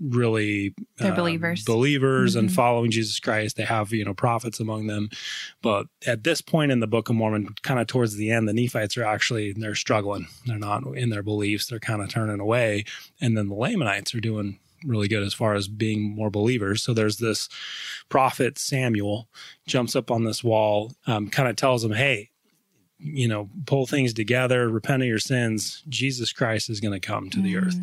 really 0.00 0.74
they're 0.96 1.12
um, 1.12 1.16
believers, 1.16 1.64
believers, 1.64 2.32
mm-hmm. 2.32 2.40
and 2.40 2.52
following 2.52 2.90
Jesus 2.90 3.20
Christ. 3.20 3.56
They 3.56 3.64
have 3.64 3.92
you 3.92 4.04
know 4.04 4.14
prophets 4.14 4.60
among 4.60 4.86
them, 4.86 5.10
but 5.62 5.86
at 6.06 6.24
this 6.24 6.40
point 6.40 6.72
in 6.72 6.80
the 6.80 6.86
Book 6.86 7.08
of 7.08 7.16
Mormon, 7.16 7.48
kind 7.62 7.80
of 7.80 7.86
towards 7.86 8.16
the 8.16 8.30
end, 8.30 8.48
the 8.48 8.52
Nephites 8.52 8.96
are 8.96 9.04
actually 9.04 9.52
they're 9.52 9.74
struggling. 9.74 10.26
They're 10.46 10.58
not 10.58 10.84
in 10.96 11.10
their 11.10 11.22
beliefs. 11.22 11.66
They're 11.66 11.78
kind 11.78 12.02
of 12.02 12.08
turning 12.08 12.40
away, 12.40 12.84
and 13.20 13.36
then 13.36 13.48
the 13.48 13.54
Lamanites 13.54 14.14
are 14.14 14.20
doing 14.20 14.58
really 14.84 15.08
good 15.08 15.24
as 15.24 15.34
far 15.34 15.54
as 15.54 15.66
being 15.66 16.14
more 16.14 16.30
believers. 16.30 16.82
So 16.82 16.94
there's 16.94 17.16
this 17.16 17.48
prophet 18.08 18.58
Samuel 18.58 19.28
jumps 19.66 19.96
up 19.96 20.10
on 20.10 20.24
this 20.24 20.44
wall, 20.44 20.92
um, 21.06 21.28
kind 21.28 21.48
of 21.48 21.56
tells 21.56 21.82
them, 21.82 21.92
"Hey, 21.92 22.30
you 23.00 23.28
know, 23.28 23.48
pull 23.66 23.86
things 23.86 24.12
together, 24.12 24.68
repent 24.68 25.02
of 25.02 25.08
your 25.08 25.20
sins, 25.20 25.84
Jesus 25.88 26.32
Christ 26.32 26.68
is 26.68 26.80
going 26.80 26.98
to 26.98 27.06
come 27.06 27.30
to 27.30 27.40
the 27.40 27.54
Mhm. 27.54 27.66
earth. 27.66 27.76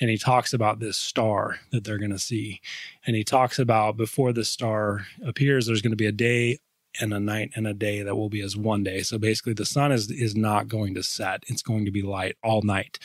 And 0.00 0.08
he 0.10 0.16
talks 0.16 0.52
about 0.52 0.78
this 0.78 0.96
star 0.96 1.58
that 1.70 1.82
they're 1.84 1.98
going 1.98 2.12
to 2.12 2.18
see. 2.20 2.60
And 3.04 3.16
he 3.16 3.24
talks 3.24 3.58
about 3.58 3.96
before 3.96 4.32
the 4.32 4.44
star 4.44 5.06
appears, 5.24 5.66
there's 5.66 5.82
going 5.82 5.90
to 5.90 5.96
be 5.96 6.06
a 6.06 6.12
day 6.12 6.58
and 7.00 7.12
a 7.12 7.20
night 7.20 7.50
and 7.56 7.66
a 7.66 7.74
day 7.74 8.02
that 8.02 8.16
will 8.16 8.28
be 8.28 8.40
as 8.42 8.56
one 8.56 8.82
day. 8.84 9.02
So 9.02 9.18
basically 9.18 9.54
the 9.54 9.64
sun 9.66 9.92
is 9.92 10.10
is 10.10 10.34
not 10.36 10.68
going 10.68 10.94
to 10.94 11.02
set. 11.02 11.44
It's 11.48 11.62
going 11.62 11.84
to 11.84 11.90
be 11.90 12.02
light 12.02 12.36
all 12.42 12.62
night. 12.62 12.98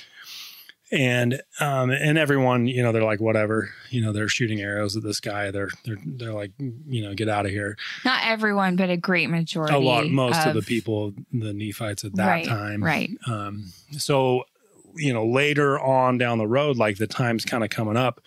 And 0.91 1.41
um 1.59 1.89
and 1.89 2.17
everyone, 2.17 2.67
you 2.67 2.83
know, 2.83 2.91
they're 2.91 3.03
like 3.03 3.19
whatever, 3.19 3.69
you 3.89 4.01
know, 4.01 4.13
they're 4.13 4.27
shooting 4.27 4.61
arrows 4.61 4.95
at 4.95 5.03
this 5.03 5.19
guy. 5.19 5.49
They're 5.49 5.69
they're 5.83 5.97
they're 6.05 6.33
like, 6.33 6.51
you 6.59 7.01
know, 7.01 7.13
get 7.15 7.27
out 7.27 7.45
of 7.45 7.51
here. 7.51 7.75
Not 8.03 8.23
everyone, 8.23 8.75
but 8.75 8.89
a 8.91 8.97
great 8.97 9.29
majority. 9.29 9.75
A 9.75 9.79
lot 9.79 10.07
most 10.09 10.45
of, 10.45 10.53
the 10.53 10.61
people, 10.61 11.13
the 11.33 11.53
Nephites 11.53 12.03
at 12.05 12.15
that 12.15 12.27
Right, 12.27 12.45
time. 12.45 12.83
right. 12.83 13.09
Um, 13.27 13.71
so, 13.97 14.43
you 14.95 15.11
know, 15.11 15.25
later 15.25 15.79
on 15.79 16.17
down 16.19 16.37
the 16.37 16.47
road, 16.47 16.77
like 16.77 16.97
the 16.97 17.07
time's 17.07 17.45
kind 17.45 17.63
of 17.63 17.71
coming 17.71 17.97
up, 17.97 18.21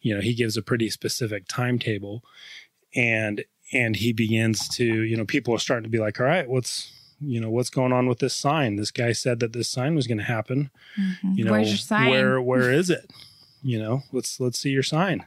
you 0.00 0.14
know, 0.14 0.20
he 0.20 0.32
gives 0.32 0.56
a 0.56 0.62
pretty 0.62 0.88
specific 0.90 1.46
timetable 1.48 2.22
and, 2.94 3.44
and 3.72 3.96
he 3.96 4.12
begins 4.12 4.68
to, 4.76 4.84
you 4.84 5.16
know, 5.16 5.24
people 5.24 5.52
are 5.54 5.58
starting 5.58 5.82
to 5.84 5.90
be 5.90 5.98
like, 5.98 6.20
all 6.20 6.26
right, 6.26 6.48
what's, 6.48 6.92
you 7.20 7.40
know, 7.40 7.50
what's 7.50 7.70
going 7.70 7.92
on 7.92 8.08
with 8.08 8.18
this 8.18 8.34
sign? 8.34 8.76
This 8.76 8.90
guy 8.90 9.12
said 9.12 9.40
that 9.40 9.52
this 9.52 9.68
sign 9.68 9.94
was 9.94 10.06
going 10.06 10.18
to 10.18 10.24
happen. 10.24 10.70
Mhm. 10.98 11.36
You 11.38 11.44
know, 11.44 11.52
Where's 11.52 11.68
your 11.68 11.78
sign? 11.78 12.10
where, 12.10 12.40
where 12.50 12.70
is 12.72 12.90
it? 12.90 13.10
You 13.62 13.78
know, 13.78 14.02
let's, 14.12 14.38
let's 14.38 14.58
see 14.58 14.70
your 14.70 14.82
sign. 14.82 15.24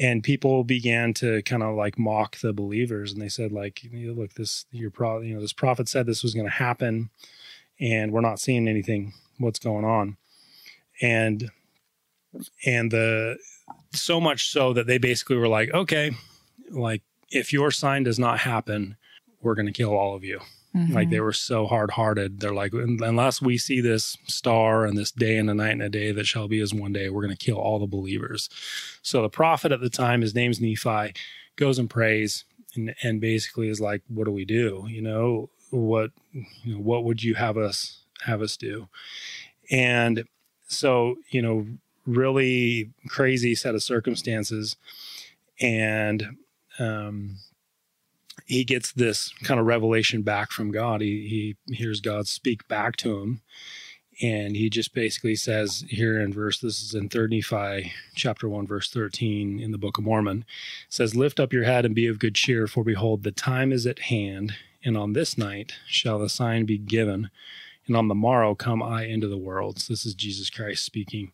And 0.00 0.22
people 0.22 0.64
began 0.64 1.12
to 1.14 1.42
kind 1.42 1.62
of 1.62 1.74
like 1.76 1.98
mock 1.98 2.38
the 2.38 2.52
believers, 2.54 3.12
and 3.12 3.20
they 3.20 3.28
said, 3.28 3.52
like, 3.52 3.82
look, 3.92 4.32
this 4.34 4.64
your 4.70 4.90
pro, 4.90 5.20
you 5.20 5.34
know, 5.34 5.40
this 5.40 5.52
prophet 5.52 5.86
said 5.86 6.06
this 6.06 6.22
was 6.22 6.32
going 6.32 6.46
to 6.46 6.52
happen, 6.52 7.10
and 7.78 8.10
we're 8.10 8.22
not 8.22 8.40
seeing 8.40 8.68
anything. 8.68 9.12
What's 9.36 9.58
going 9.58 9.84
on? 9.84 10.16
And 11.02 11.50
and 12.64 12.90
the 12.90 13.36
so 13.92 14.18
much 14.18 14.48
so 14.50 14.72
that 14.72 14.86
they 14.86 14.96
basically 14.96 15.36
were 15.36 15.48
like, 15.48 15.70
okay, 15.74 16.12
like 16.70 17.02
if 17.30 17.52
your 17.52 17.70
sign 17.70 18.02
does 18.04 18.18
not 18.18 18.38
happen, 18.38 18.96
we're 19.42 19.54
going 19.54 19.66
to 19.66 19.72
kill 19.72 19.94
all 19.94 20.14
of 20.14 20.24
you. 20.24 20.40
Like 20.74 21.08
Mhm. 21.08 21.10
they 21.10 21.20
were 21.20 21.34
so 21.34 21.66
hard 21.66 21.90
hearted. 21.92 22.40
They're 22.40 22.54
like, 22.54 22.72
unless 22.72 23.42
we 23.42 23.58
see 23.58 23.82
this 23.82 24.16
star 24.26 24.86
and 24.86 24.96
this 24.96 25.10
day 25.10 25.36
and 25.36 25.50
a 25.50 25.54
night 25.54 25.72
and 25.72 25.82
a 25.82 25.90
day 25.90 26.12
that 26.12 26.26
shall 26.26 26.48
be 26.48 26.60
as 26.60 26.72
one 26.72 26.94
day, 26.94 27.10
we're 27.10 27.22
going 27.22 27.36
to 27.36 27.44
kill 27.44 27.58
all 27.58 27.78
the 27.78 27.86
believers. 27.86 28.48
So 29.02 29.20
the 29.20 29.28
prophet 29.28 29.70
at 29.70 29.80
the 29.82 29.90
time, 29.90 30.22
his 30.22 30.34
name's 30.34 30.60
Nephi, 30.62 31.12
goes 31.56 31.78
and 31.78 31.90
prays 31.90 32.44
and, 32.74 32.94
and 33.02 33.20
basically 33.20 33.68
is 33.68 33.82
like, 33.82 34.02
what 34.08 34.24
do 34.24 34.30
we 34.30 34.46
do? 34.46 34.86
You 34.88 35.02
know, 35.02 35.50
what, 35.68 36.10
you 36.32 36.74
know, 36.74 36.80
what 36.80 37.04
would 37.04 37.22
you 37.22 37.34
have 37.34 37.58
us 37.58 37.98
have 38.24 38.40
us 38.40 38.56
do? 38.56 38.88
And 39.70 40.24
so, 40.68 41.16
you 41.30 41.42
know, 41.42 41.66
really 42.06 42.92
crazy 43.08 43.54
set 43.54 43.74
of 43.74 43.82
circumstances. 43.82 44.76
And, 45.60 46.36
um, 46.78 47.36
he 48.46 48.64
gets 48.64 48.92
this 48.92 49.32
kind 49.44 49.60
of 49.60 49.66
revelation 49.66 50.22
back 50.22 50.50
from 50.50 50.70
God. 50.70 51.00
He 51.00 51.56
he 51.66 51.74
hears 51.74 52.00
God 52.00 52.26
speak 52.26 52.66
back 52.68 52.96
to 52.96 53.18
him, 53.18 53.42
and 54.20 54.56
he 54.56 54.70
just 54.70 54.94
basically 54.94 55.36
says 55.36 55.84
here 55.88 56.20
in 56.20 56.32
verse 56.32 56.60
this 56.60 56.82
is 56.82 56.94
in 56.94 57.08
third 57.08 57.30
Nephi 57.30 57.92
chapter 58.14 58.48
one 58.48 58.66
verse 58.66 58.90
thirteen 58.90 59.60
in 59.60 59.72
the 59.72 59.78
Book 59.78 59.98
of 59.98 60.04
Mormon 60.04 60.44
says, 60.88 61.14
"Lift 61.14 61.40
up 61.40 61.52
your 61.52 61.64
head 61.64 61.84
and 61.84 61.94
be 61.94 62.06
of 62.06 62.18
good 62.18 62.34
cheer, 62.34 62.66
for 62.66 62.84
behold, 62.84 63.22
the 63.22 63.32
time 63.32 63.72
is 63.72 63.86
at 63.86 63.98
hand, 64.00 64.54
and 64.84 64.96
on 64.96 65.12
this 65.12 65.38
night 65.38 65.74
shall 65.86 66.18
the 66.18 66.28
sign 66.28 66.64
be 66.64 66.78
given." 66.78 67.30
And 67.86 67.96
on 67.96 68.08
the 68.08 68.14
morrow 68.14 68.54
come 68.54 68.82
I 68.82 69.04
into 69.04 69.26
the 69.26 69.36
world. 69.36 69.80
So 69.80 69.92
this 69.92 70.06
is 70.06 70.14
Jesus 70.14 70.50
Christ 70.50 70.84
speaking 70.84 71.32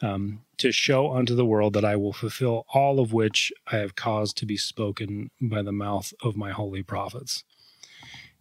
um, 0.00 0.42
to 0.56 0.72
show 0.72 1.12
unto 1.12 1.34
the 1.34 1.44
world 1.44 1.74
that 1.74 1.84
I 1.84 1.96
will 1.96 2.12
fulfill 2.12 2.64
all 2.72 2.98
of 2.98 3.12
which 3.12 3.52
I 3.70 3.76
have 3.76 3.94
caused 3.94 4.36
to 4.38 4.46
be 4.46 4.56
spoken 4.56 5.30
by 5.40 5.62
the 5.62 5.72
mouth 5.72 6.12
of 6.22 6.36
my 6.36 6.50
holy 6.50 6.82
prophets. 6.82 7.44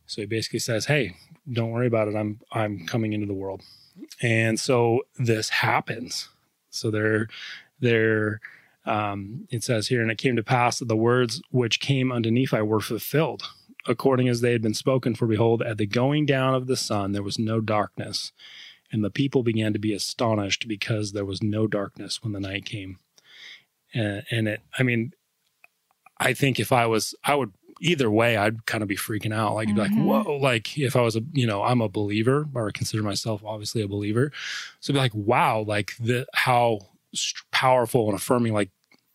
So 0.06 0.22
he 0.22 0.26
basically 0.26 0.60
says, 0.60 0.86
"Hey, 0.86 1.16
don't 1.52 1.72
worry 1.72 1.88
about 1.88 2.08
it. 2.08 2.16
I'm 2.16 2.40
I'm 2.52 2.86
coming 2.86 3.14
into 3.14 3.28
the 3.28 3.34
world." 3.34 3.64
And 4.22 4.60
so 4.60 5.02
this 5.18 5.50
happens. 5.50 6.30
So 6.70 6.92
they're 6.92 7.28
they're 7.80 8.40
um, 8.86 9.48
it 9.52 9.64
says 9.64 9.88
here, 9.88 10.02
and 10.02 10.10
it 10.10 10.18
came 10.18 10.36
to 10.36 10.44
pass 10.44 10.80
that 10.80 10.88
the 10.88 10.96
words 10.96 11.42
which 11.52 11.80
came 11.80 12.12
unto 12.12 12.32
Nephi 12.32 12.62
were 12.62 12.80
fulfilled, 12.80 13.44
according 13.88 14.28
as 14.30 14.42
they 14.42 14.52
had 14.52 14.62
been 14.62 14.74
spoken. 14.74 15.16
For 15.16 15.28
behold, 15.28 15.62
at 15.62 15.78
the 15.78 15.86
going 15.86 16.26
down 16.26 16.56
of 16.56 16.68
the 16.68 16.78
sun 16.78 17.12
there 17.12 17.24
was 17.24 17.40
no 17.40 17.62
darkness, 17.62 18.32
and 18.92 19.04
the 19.04 19.10
people 19.10 19.44
began 19.44 19.74
to 19.74 19.80
be 19.80 19.94
astonished 19.94 20.68
because 20.68 21.12
there 21.12 21.26
was 21.26 21.42
no 21.42 21.68
darkness 21.68 22.22
when 22.24 22.34
the 22.34 22.40
night 22.40 22.66
came. 22.66 22.98
And, 23.94 24.24
and 24.30 24.48
it, 24.48 24.62
I 24.78 24.84
mean, 24.84 25.14
I 26.18 26.34
think 26.34 26.60
if 26.60 26.72
I 26.72 26.86
was, 26.86 27.16
I 27.24 27.36
would 27.36 27.52
either 27.82 28.12
way, 28.12 28.38
I'd 28.38 28.66
kind 28.66 28.84
of 28.84 28.88
be 28.88 28.96
freaking 28.96 29.34
out. 29.34 29.56
Like, 29.56 29.68
be 29.68 29.74
like, 29.74 29.92
mm-hmm. 29.92 30.06
whoa, 30.06 30.38
like 30.38 30.78
if 30.78 30.96
I 30.96 31.02
was 31.02 31.16
a, 31.16 31.22
you 31.34 31.48
know, 31.48 31.64
I'm 31.64 31.82
a 31.82 31.90
believer 31.90 32.48
or 32.54 32.68
I 32.68 32.72
consider 32.72 33.02
myself 33.02 33.44
obviously 33.44 33.82
a 33.82 33.88
believer. 33.88 34.32
So 34.80 34.94
be 34.94 35.00
like, 35.00 35.16
wow, 35.16 35.62
like 35.62 35.94
the, 36.00 36.28
how 36.34 36.80
powerful 37.52 38.08
and 38.08 38.16
affirming, 38.16 38.54
like 38.54 38.70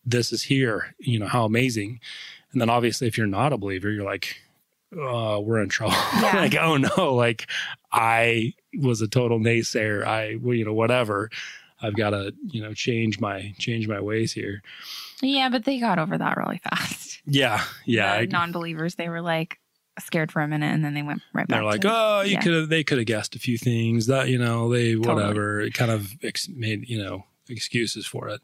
this 0.05 0.33
is 0.33 0.43
here, 0.43 0.95
you 0.99 1.17
know, 1.17 1.27
how 1.27 1.45
amazing. 1.45 1.99
And 2.51 2.59
then 2.59 2.69
obviously 2.69 3.07
if 3.07 3.17
you're 3.17 3.27
not 3.27 3.53
a 3.53 3.57
believer, 3.57 3.89
you're 3.89 4.03
like, 4.03 4.41
uh, 4.93 5.39
we're 5.41 5.61
in 5.61 5.69
trouble. 5.69 5.95
Yeah. 6.21 6.35
like, 6.37 6.55
oh 6.55 6.77
no, 6.77 7.13
like 7.15 7.49
I 7.91 8.53
was 8.79 9.01
a 9.01 9.07
total 9.07 9.39
naysayer. 9.39 10.05
I, 10.05 10.37
well, 10.41 10.53
you 10.55 10.65
know, 10.65 10.73
whatever. 10.73 11.29
I've 11.81 11.95
got 11.95 12.09
to, 12.11 12.33
you 12.47 12.61
know, 12.63 12.73
change 12.73 13.19
my 13.19 13.53
change 13.59 13.87
my 13.87 13.99
ways 13.99 14.33
here. 14.33 14.63
Yeah, 15.21 15.49
but 15.49 15.63
they 15.65 15.79
got 15.79 15.99
over 15.99 16.17
that 16.17 16.37
really 16.37 16.57
fast. 16.63 17.21
Yeah, 17.25 17.63
yeah. 17.85 18.21
The 18.21 18.27
non-believers, 18.27 18.95
they 18.95 19.09
were 19.09 19.21
like 19.21 19.59
scared 19.99 20.31
for 20.31 20.41
a 20.41 20.47
minute, 20.47 20.73
and 20.73 20.83
then 20.83 20.93
they 20.95 21.03
went 21.03 21.21
right 21.33 21.47
back. 21.47 21.57
they're 21.57 21.63
like, 21.63 21.85
oh, 21.85 22.21
you 22.21 22.33
yeah. 22.33 22.41
could 22.41 22.53
have, 22.53 22.69
they 22.69 22.83
could 22.83 22.97
have 22.97 23.07
guessed 23.07 23.35
a 23.35 23.39
few 23.39 23.57
things 23.57 24.07
that 24.07 24.29
you 24.29 24.37
know 24.39 24.71
they 24.71 24.95
Totally. 24.95 25.13
whatever. 25.15 25.61
It 25.61 25.73
kind 25.75 25.91
of 25.91 26.13
ex- 26.23 26.49
made 26.49 26.89
you 26.89 27.03
know 27.03 27.25
excuses 27.49 28.05
for 28.07 28.27
it. 28.29 28.41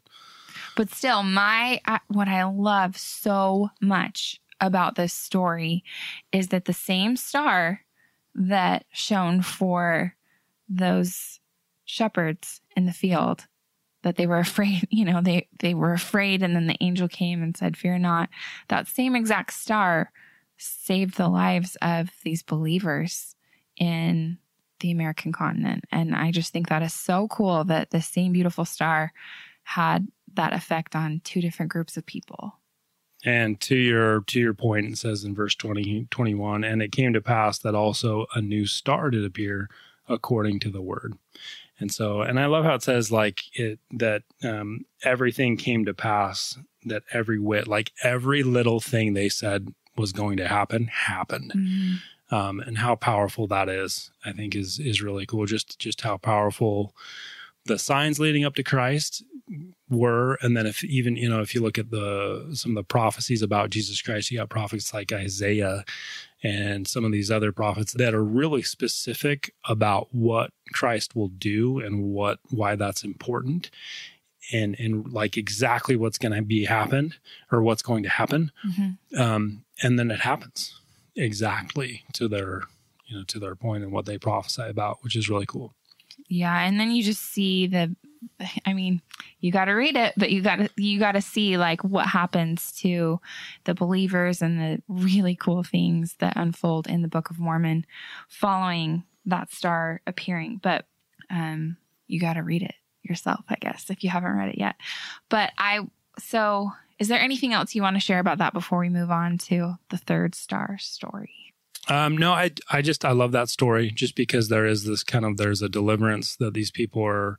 But 0.76 0.90
still, 0.92 1.22
my 1.24 1.80
I- 1.86 2.00
what 2.08 2.28
I 2.28 2.44
love 2.44 2.96
so 2.96 3.70
much 3.80 4.40
about 4.66 4.94
this 4.94 5.12
story 5.12 5.84
is 6.32 6.48
that 6.48 6.64
the 6.64 6.72
same 6.72 7.16
star 7.16 7.80
that 8.34 8.84
shone 8.92 9.42
for 9.42 10.16
those 10.68 11.40
shepherds 11.84 12.60
in 12.76 12.86
the 12.86 12.92
field 12.92 13.46
that 14.02 14.16
they 14.16 14.26
were 14.26 14.38
afraid, 14.40 14.86
you 14.90 15.04
know, 15.04 15.20
they 15.20 15.48
they 15.60 15.74
were 15.74 15.92
afraid 15.92 16.42
and 16.42 16.54
then 16.54 16.66
the 16.66 16.76
angel 16.80 17.08
came 17.08 17.42
and 17.42 17.56
said, 17.56 17.76
"Fear 17.76 17.98
not." 17.98 18.28
That 18.68 18.88
same 18.88 19.14
exact 19.16 19.52
star 19.52 20.10
saved 20.56 21.16
the 21.16 21.28
lives 21.28 21.76
of 21.82 22.10
these 22.22 22.42
believers 22.42 23.34
in 23.76 24.38
the 24.80 24.90
American 24.90 25.32
continent. 25.32 25.84
And 25.90 26.14
I 26.14 26.30
just 26.30 26.52
think 26.52 26.68
that 26.68 26.82
is 26.82 26.94
so 26.94 27.28
cool 27.28 27.64
that 27.64 27.90
the 27.90 28.02
same 28.02 28.32
beautiful 28.32 28.64
star 28.64 29.12
had 29.62 30.06
that 30.34 30.52
effect 30.52 30.94
on 30.94 31.20
two 31.24 31.40
different 31.40 31.72
groups 31.72 31.96
of 31.96 32.06
people. 32.06 32.58
And 33.24 33.60
to 33.62 33.74
your 33.74 34.20
to 34.22 34.38
your 34.40 34.54
point, 34.54 34.86
it 34.92 34.98
says 34.98 35.24
in 35.24 35.34
verse 35.34 35.54
20, 35.54 36.08
21, 36.10 36.64
and 36.64 36.82
it 36.82 36.92
came 36.92 37.12
to 37.14 37.20
pass 37.20 37.58
that 37.58 37.74
also 37.74 38.26
a 38.34 38.42
new 38.42 38.66
star 38.66 39.10
did 39.10 39.24
appear 39.24 39.68
according 40.08 40.60
to 40.60 40.70
the 40.70 40.82
word. 40.82 41.14
And 41.80 41.92
so, 41.92 42.20
and 42.20 42.38
I 42.38 42.46
love 42.46 42.64
how 42.64 42.74
it 42.74 42.82
says 42.82 43.10
like 43.10 43.44
it 43.58 43.80
that 43.92 44.22
um, 44.42 44.84
everything 45.02 45.56
came 45.56 45.84
to 45.86 45.94
pass, 45.94 46.58
that 46.84 47.02
every 47.12 47.38
wit, 47.38 47.66
like 47.66 47.92
every 48.02 48.42
little 48.42 48.80
thing 48.80 49.14
they 49.14 49.28
said 49.28 49.74
was 49.96 50.12
going 50.12 50.36
to 50.36 50.48
happen, 50.48 50.86
happened. 50.86 51.52
um, 52.30 52.60
and 52.60 52.78
how 52.78 52.94
powerful 52.94 53.46
that 53.48 53.68
is, 53.68 54.10
I 54.24 54.32
think 54.32 54.54
is 54.54 54.78
is 54.78 55.02
really 55.02 55.26
cool. 55.26 55.46
Just 55.46 55.78
just 55.78 56.02
how 56.02 56.16
powerful 56.16 56.94
the 57.66 57.78
signs 57.78 58.18
leading 58.18 58.44
up 58.44 58.54
to 58.56 58.62
Christ 58.62 59.22
were, 59.90 60.34
and 60.42 60.56
then 60.56 60.66
if 60.66 60.82
even 60.84 61.16
you 61.16 61.28
know 61.28 61.40
if 61.40 61.54
you 61.54 61.60
look 61.62 61.78
at 61.78 61.90
the 61.90 62.50
some 62.54 62.72
of 62.72 62.76
the 62.76 62.84
prophecies 62.84 63.42
about 63.42 63.70
Jesus 63.70 64.00
Christ, 64.02 64.30
you 64.30 64.38
got 64.38 64.48
prophets 64.50 64.92
like 64.94 65.12
Isaiah 65.12 65.84
and 66.42 66.86
some 66.86 67.04
of 67.04 67.12
these 67.12 67.30
other 67.30 67.52
prophets 67.52 67.92
that 67.94 68.12
are 68.14 68.24
really 68.24 68.62
specific 68.62 69.54
about 69.66 70.08
what 70.14 70.50
Christ 70.72 71.16
will 71.16 71.28
do 71.28 71.78
and 71.80 72.02
what 72.04 72.38
why 72.50 72.76
that's 72.76 73.02
important. 73.04 73.70
And, 74.52 74.76
and 74.78 75.10
like 75.10 75.38
exactly 75.38 75.96
what's 75.96 76.18
going 76.18 76.34
to 76.34 76.42
be 76.42 76.66
happened 76.66 77.16
or 77.50 77.62
what's 77.62 77.80
going 77.80 78.02
to 78.02 78.10
happen 78.10 78.52
Mhm. 78.62 78.98
um, 79.18 79.64
and 79.82 79.98
then 79.98 80.10
it 80.10 80.20
happens 80.20 80.78
exactly 81.16 82.04
to 82.12 82.28
their 82.28 82.64
you 83.06 83.16
know 83.16 83.24
to 83.24 83.38
their 83.38 83.54
point 83.56 83.82
and 83.84 83.90
what 83.90 84.04
they 84.04 84.18
prophesy 84.18 84.64
about 84.64 84.98
which 85.02 85.16
is 85.16 85.30
really 85.30 85.46
cool 85.46 85.74
Yeah, 86.34 86.62
and 86.62 86.80
then 86.80 86.90
you 86.90 87.04
just 87.04 87.22
see 87.22 87.68
the 87.68 87.94
I 88.66 88.72
mean, 88.72 89.02
you 89.38 89.52
got 89.52 89.66
to 89.66 89.72
read 89.72 89.96
it, 89.96 90.14
but 90.16 90.32
you 90.32 90.42
got 90.42 90.56
to 90.56 90.68
you 90.76 90.98
got 90.98 91.12
to 91.12 91.20
see 91.20 91.56
like 91.56 91.84
what 91.84 92.06
happens 92.06 92.72
to 92.80 93.20
the 93.64 93.74
believers 93.74 94.42
and 94.42 94.58
the 94.58 94.82
really 94.88 95.36
cool 95.36 95.62
things 95.62 96.16
that 96.18 96.36
unfold 96.36 96.88
in 96.88 97.02
the 97.02 97.08
Book 97.08 97.30
of 97.30 97.38
Mormon 97.38 97.86
following 98.28 99.04
that 99.26 99.52
star 99.52 100.00
appearing. 100.08 100.58
But 100.60 100.86
um, 101.30 101.76
you 102.08 102.18
got 102.18 102.34
to 102.34 102.42
read 102.42 102.62
it 102.62 102.74
yourself, 103.02 103.44
I 103.48 103.56
guess, 103.60 103.88
if 103.88 104.02
you 104.02 104.10
haven't 104.10 104.36
read 104.36 104.48
it 104.48 104.58
yet. 104.58 104.74
But 105.28 105.52
I 105.56 105.80
so 106.18 106.72
is 106.98 107.06
there 107.06 107.20
anything 107.20 107.52
else 107.52 107.76
you 107.76 107.82
want 107.82 107.94
to 107.94 108.00
share 108.00 108.18
about 108.18 108.38
that 108.38 108.54
before 108.54 108.80
we 108.80 108.88
move 108.88 109.12
on 109.12 109.38
to 109.38 109.74
the 109.90 109.98
third 109.98 110.34
star 110.34 110.78
story? 110.80 111.43
Um, 111.88 112.16
no, 112.16 112.32
I 112.32 112.50
I 112.70 112.82
just 112.82 113.04
I 113.04 113.12
love 113.12 113.32
that 113.32 113.48
story 113.48 113.90
just 113.90 114.14
because 114.14 114.48
there 114.48 114.66
is 114.66 114.84
this 114.84 115.04
kind 115.04 115.24
of 115.24 115.36
there's 115.36 115.62
a 115.62 115.68
deliverance 115.68 116.36
that 116.36 116.54
these 116.54 116.70
people 116.70 117.04
are 117.04 117.38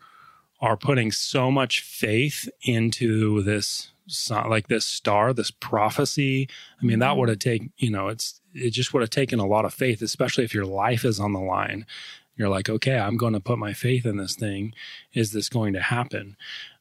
are 0.62 0.78
putting 0.78 1.12
so 1.12 1.52
much 1.52 1.82
faith 1.82 2.48
into 2.62 3.42
this 3.42 3.92
like 4.30 4.68
this 4.68 4.86
star, 4.86 5.34
this 5.34 5.52
prophecy. 5.52 6.48
I 6.82 6.86
mean, 6.86 7.00
that 7.00 7.10
mm-hmm. 7.10 7.20
would 7.22 7.30
have 7.30 7.40
taken 7.40 7.72
you 7.78 7.90
know 7.90 8.08
it's 8.08 8.40
it 8.54 8.70
just 8.70 8.94
would 8.94 9.02
have 9.02 9.10
taken 9.10 9.40
a 9.40 9.48
lot 9.48 9.66
of 9.66 9.74
faith, 9.74 10.02
especially 10.02 10.44
if 10.44 10.54
your 10.54 10.66
life 10.66 11.06
is 11.06 11.20
on 11.20 11.34
the 11.34 11.40
line. 11.40 11.86
You're 12.38 12.50
like, 12.50 12.70
okay, 12.70 12.98
I'm 12.98 13.18
going 13.18 13.34
to 13.34 13.40
put 13.40 13.58
my 13.58 13.74
faith 13.74 14.06
in 14.06 14.18
this 14.18 14.36
thing. 14.36 14.74
Is 15.14 15.32
this 15.32 15.48
going 15.48 15.74
to 15.74 15.82
happen? 15.82 16.36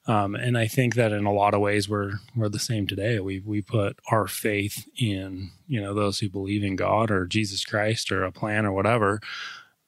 Um, 0.06 0.34
and 0.34 0.58
I 0.58 0.66
think 0.66 0.96
that 0.96 1.12
in 1.12 1.24
a 1.24 1.32
lot 1.32 1.54
of 1.54 1.60
ways 1.60 1.88
we're 1.88 2.12
we're 2.36 2.50
the 2.50 2.58
same 2.58 2.86
today. 2.86 3.20
We 3.20 3.40
we 3.40 3.62
put 3.62 3.98
our 4.10 4.26
faith 4.26 4.86
in 4.98 5.50
you 5.66 5.80
know 5.80 5.94
those 5.94 6.18
who 6.18 6.28
believe 6.28 6.62
in 6.62 6.76
God 6.76 7.10
or 7.10 7.26
Jesus 7.26 7.64
Christ 7.64 8.12
or 8.12 8.24
a 8.24 8.32
plan 8.32 8.66
or 8.66 8.72
whatever. 8.72 9.20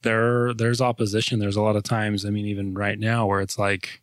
There 0.03 0.55
there's 0.55 0.81
opposition. 0.81 1.39
There's 1.39 1.57
a 1.57 1.63
lot 1.63 1.77
of 1.77 1.83
times. 1.83 2.25
I 2.25 2.31
mean, 2.31 2.47
even 2.47 2.75
right 2.75 2.99
now 2.99 3.27
where 3.27 3.41
it's 3.41 3.59
like, 3.59 4.01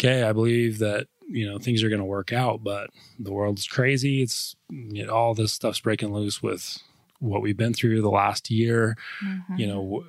okay, 0.00 0.22
I 0.22 0.32
believe 0.32 0.78
that 0.78 1.08
you 1.28 1.46
know 1.46 1.58
things 1.58 1.82
are 1.82 1.90
going 1.90 1.98
to 2.00 2.06
work 2.06 2.32
out, 2.32 2.64
but 2.64 2.88
the 3.18 3.32
world's 3.32 3.66
crazy. 3.66 4.22
It's 4.22 4.56
you 4.70 5.06
know, 5.06 5.12
all 5.12 5.34
this 5.34 5.52
stuff's 5.52 5.80
breaking 5.80 6.14
loose 6.14 6.42
with 6.42 6.78
what 7.18 7.42
we've 7.42 7.56
been 7.56 7.74
through 7.74 8.00
the 8.00 8.10
last 8.10 8.50
year. 8.50 8.96
Mm-hmm. 9.22 9.56
You 9.56 9.66
know 9.66 10.04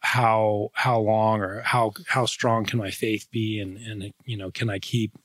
how 0.00 0.70
how 0.74 0.98
long 1.00 1.40
or 1.40 1.60
how 1.62 1.92
how 2.06 2.26
strong 2.26 2.64
can 2.64 2.78
my 2.78 2.90
faith 2.90 3.28
be? 3.30 3.60
And 3.60 3.78
and 3.78 4.12
you 4.24 4.36
know 4.36 4.50
can 4.50 4.70
I 4.70 4.78
keep 4.78 5.16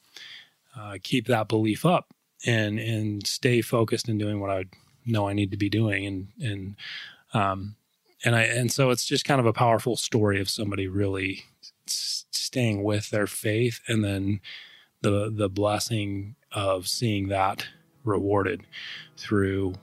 uh, 0.78 0.98
keep 1.04 1.28
that 1.28 1.48
belief 1.48 1.86
up 1.86 2.14
and 2.46 2.80
and 2.80 3.26
stay 3.26 3.62
focused 3.62 4.10
in 4.10 4.18
doing 4.18 4.40
what 4.40 4.50
I 4.50 4.66
know 5.06 5.28
I 5.28 5.34
need 5.34 5.52
to 5.52 5.58
be 5.58 5.70
doing? 5.70 6.06
And 6.06 6.28
and 6.42 6.76
um 7.34 7.76
and 8.24 8.36
I 8.36 8.44
and 8.44 8.72
so 8.72 8.90
it's 8.90 9.06
just 9.06 9.26
kind 9.26 9.40
of 9.40 9.46
a 9.46 9.54
powerful 9.54 9.96
story 9.96 10.40
of 10.40 10.50
somebody 10.50 10.88
really 10.88 11.44
staying 11.86 12.84
with 12.84 13.10
their 13.10 13.28
faith 13.28 13.80
and 13.88 14.04
then 14.04 14.40
the 15.02 15.32
the 15.34 15.50
blessing 15.50 16.36
of 16.52 16.88
seeing 16.88 17.28
that 17.28 17.68
rewarded 18.04 18.66
through 19.18 19.74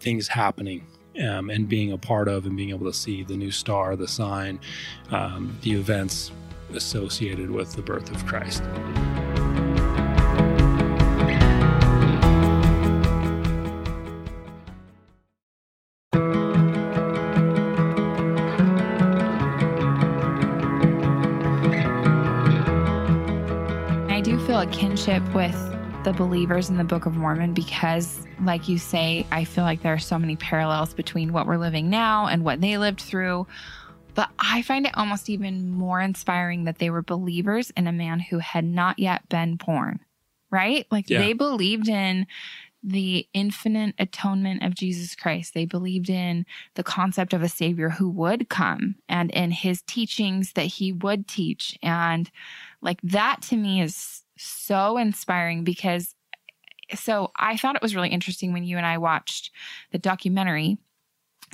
things 0.00 0.28
happening 0.28 0.86
um, 1.20 1.50
and 1.50 1.68
being 1.68 1.92
a 1.92 1.98
part 1.98 2.28
of 2.28 2.46
and 2.46 2.56
being 2.56 2.70
able 2.70 2.86
to 2.86 2.92
see 2.92 3.22
the 3.22 3.36
new 3.36 3.50
star, 3.50 3.96
the 3.96 4.08
sign, 4.08 4.60
um, 5.10 5.56
the 5.62 5.72
events 5.72 6.32
associated 6.74 7.50
with 7.50 7.74
the 7.74 7.82
birth 7.82 8.10
of 8.10 8.24
Christ. 8.26 8.62
I 24.08 24.20
do 24.22 24.38
feel 24.46 24.60
a 24.60 24.66
kinship 24.66 25.22
with 25.34 25.71
the 26.04 26.12
believers 26.12 26.68
in 26.68 26.78
the 26.78 26.84
Book 26.84 27.06
of 27.06 27.14
Mormon 27.14 27.54
because, 27.54 28.26
like 28.42 28.68
you 28.68 28.76
say, 28.78 29.24
I 29.30 29.44
feel 29.44 29.62
like 29.62 29.82
there 29.82 29.94
are 29.94 30.00
so 30.00 30.18
many 30.18 30.34
parallels 30.34 30.94
between 30.94 31.32
what 31.32 31.46
we're 31.46 31.58
living 31.58 31.90
now 31.90 32.26
and 32.26 32.44
what 32.44 32.60
they 32.60 32.76
lived 32.76 33.00
through. 33.00 33.46
But 34.14 34.28
I 34.38 34.62
find 34.62 34.84
it 34.84 34.96
almost 34.96 35.30
even 35.30 35.70
more 35.70 36.00
inspiring 36.00 36.64
that 36.64 36.78
they 36.78 36.90
were 36.90 37.02
believers 37.02 37.70
in 37.76 37.86
a 37.86 37.92
man 37.92 38.18
who 38.18 38.38
had 38.38 38.64
not 38.64 38.98
yet 38.98 39.28
been 39.28 39.54
born, 39.54 40.00
right? 40.50 40.86
Like 40.90 41.08
yeah. 41.08 41.20
they 41.20 41.34
believed 41.34 41.88
in 41.88 42.26
the 42.82 43.28
infinite 43.32 43.94
atonement 44.00 44.64
of 44.64 44.74
Jesus 44.74 45.14
Christ. 45.14 45.54
They 45.54 45.66
believed 45.66 46.10
in 46.10 46.46
the 46.74 46.82
concept 46.82 47.32
of 47.32 47.42
a 47.42 47.48
savior 47.48 47.90
who 47.90 48.10
would 48.10 48.48
come 48.48 48.96
and 49.08 49.30
in 49.30 49.52
his 49.52 49.82
teachings 49.82 50.54
that 50.54 50.62
he 50.66 50.92
would 50.92 51.28
teach. 51.28 51.78
And 51.80 52.28
like 52.80 53.00
that 53.02 53.40
to 53.42 53.56
me 53.56 53.80
is 53.80 54.21
so 54.44 54.96
inspiring 54.98 55.64
because 55.64 56.14
so 56.94 57.30
I 57.36 57.56
thought 57.56 57.76
it 57.76 57.82
was 57.82 57.94
really 57.94 58.10
interesting 58.10 58.52
when 58.52 58.64
you 58.64 58.76
and 58.76 58.84
I 58.84 58.98
watched 58.98 59.50
the 59.92 59.98
documentary 59.98 60.78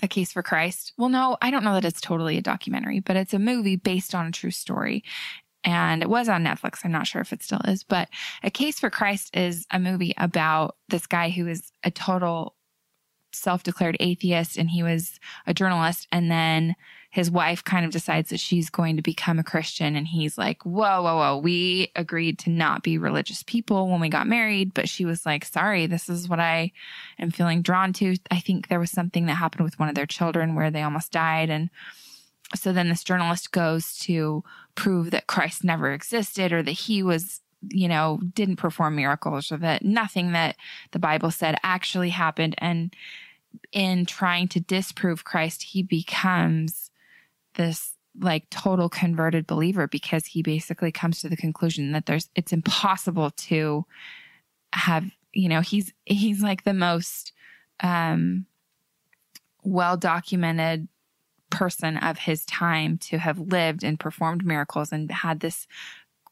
a 0.02 0.08
Case 0.08 0.32
for 0.32 0.42
Christ. 0.42 0.92
Well, 0.96 1.08
no, 1.08 1.36
I 1.42 1.50
don't 1.50 1.64
know 1.64 1.74
that 1.74 1.84
it's 1.84 2.00
totally 2.00 2.38
a 2.38 2.42
documentary, 2.42 3.00
but 3.00 3.16
it's 3.16 3.34
a 3.34 3.38
movie 3.38 3.76
based 3.76 4.14
on 4.14 4.26
a 4.26 4.32
true 4.32 4.50
story. 4.50 5.02
And 5.64 6.02
it 6.02 6.08
was 6.08 6.28
on 6.28 6.44
Netflix. 6.44 6.84
I'm 6.84 6.92
not 6.92 7.06
sure 7.06 7.20
if 7.20 7.32
it 7.32 7.42
still 7.42 7.60
is, 7.66 7.82
but 7.82 8.08
A 8.42 8.50
Case 8.50 8.78
for 8.78 8.90
Christ 8.90 9.36
is 9.36 9.66
a 9.72 9.80
movie 9.80 10.14
about 10.16 10.76
this 10.88 11.06
guy 11.06 11.30
who 11.30 11.48
is 11.48 11.72
a 11.82 11.90
total 11.90 12.54
self 13.32 13.62
declared 13.62 13.96
atheist 14.00 14.56
and 14.56 14.70
he 14.70 14.82
was 14.82 15.18
a 15.46 15.54
journalist. 15.54 16.06
And 16.12 16.30
then 16.30 16.76
his 17.18 17.32
wife 17.32 17.64
kind 17.64 17.84
of 17.84 17.90
decides 17.90 18.30
that 18.30 18.38
she's 18.38 18.70
going 18.70 18.94
to 18.94 19.02
become 19.02 19.40
a 19.40 19.42
Christian. 19.42 19.96
And 19.96 20.06
he's 20.06 20.38
like, 20.38 20.62
whoa, 20.62 21.02
whoa, 21.02 21.16
whoa. 21.16 21.38
We 21.38 21.90
agreed 21.96 22.38
to 22.40 22.50
not 22.50 22.84
be 22.84 22.96
religious 22.96 23.42
people 23.42 23.88
when 23.88 23.98
we 23.98 24.08
got 24.08 24.28
married. 24.28 24.72
But 24.72 24.88
she 24.88 25.04
was 25.04 25.26
like, 25.26 25.44
sorry, 25.44 25.86
this 25.86 26.08
is 26.08 26.28
what 26.28 26.38
I 26.38 26.70
am 27.18 27.32
feeling 27.32 27.60
drawn 27.60 27.92
to. 27.94 28.14
I 28.30 28.38
think 28.38 28.68
there 28.68 28.78
was 28.78 28.92
something 28.92 29.26
that 29.26 29.34
happened 29.34 29.64
with 29.64 29.80
one 29.80 29.88
of 29.88 29.96
their 29.96 30.06
children 30.06 30.54
where 30.54 30.70
they 30.70 30.84
almost 30.84 31.10
died. 31.10 31.50
And 31.50 31.70
so 32.54 32.72
then 32.72 32.88
this 32.88 33.02
journalist 33.02 33.50
goes 33.50 33.98
to 34.02 34.44
prove 34.76 35.10
that 35.10 35.26
Christ 35.26 35.64
never 35.64 35.92
existed 35.92 36.52
or 36.52 36.62
that 36.62 36.70
he 36.70 37.02
was 37.02 37.40
you 37.68 37.88
know, 37.88 38.20
didn't 38.34 38.54
perform 38.54 38.94
miracles 38.94 39.50
or 39.50 39.56
that 39.56 39.84
nothing 39.84 40.30
that 40.30 40.54
the 40.92 41.00
Bible 41.00 41.32
said 41.32 41.56
actually 41.64 42.10
happened. 42.10 42.54
And 42.58 42.94
in 43.72 44.06
trying 44.06 44.46
to 44.46 44.60
disprove 44.60 45.24
Christ, 45.24 45.64
he 45.64 45.82
becomes 45.82 46.87
this 47.58 47.94
like 48.20 48.48
total 48.50 48.88
converted 48.88 49.46
believer 49.46 49.86
because 49.86 50.26
he 50.26 50.42
basically 50.42 50.90
comes 50.90 51.20
to 51.20 51.28
the 51.28 51.36
conclusion 51.36 51.92
that 51.92 52.06
there's 52.06 52.30
it's 52.34 52.52
impossible 52.52 53.30
to 53.32 53.84
have 54.72 55.04
you 55.32 55.48
know 55.48 55.60
he's 55.60 55.92
he's 56.04 56.42
like 56.42 56.64
the 56.64 56.72
most 56.72 57.32
um 57.80 58.46
well 59.62 59.96
documented 59.96 60.88
person 61.50 61.96
of 61.98 62.18
his 62.18 62.44
time 62.44 62.98
to 62.98 63.18
have 63.18 63.38
lived 63.38 63.84
and 63.84 64.00
performed 64.00 64.44
miracles 64.44 64.92
and 64.92 65.10
had 65.10 65.40
this 65.40 65.66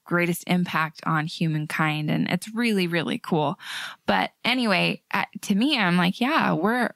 greatest 0.05 0.45
impact 0.47 1.01
on 1.05 1.27
humankind. 1.27 2.11
And 2.11 2.29
it's 2.29 2.55
really 2.55 2.87
really 2.87 3.19
cool. 3.19 3.59
But 4.07 4.33
anyway 4.45 5.03
to 5.43 5.55
me 5.55 5.79
i'm 5.79 5.97
like 5.97 6.21
yeah 6.21 6.53
we're 6.53 6.91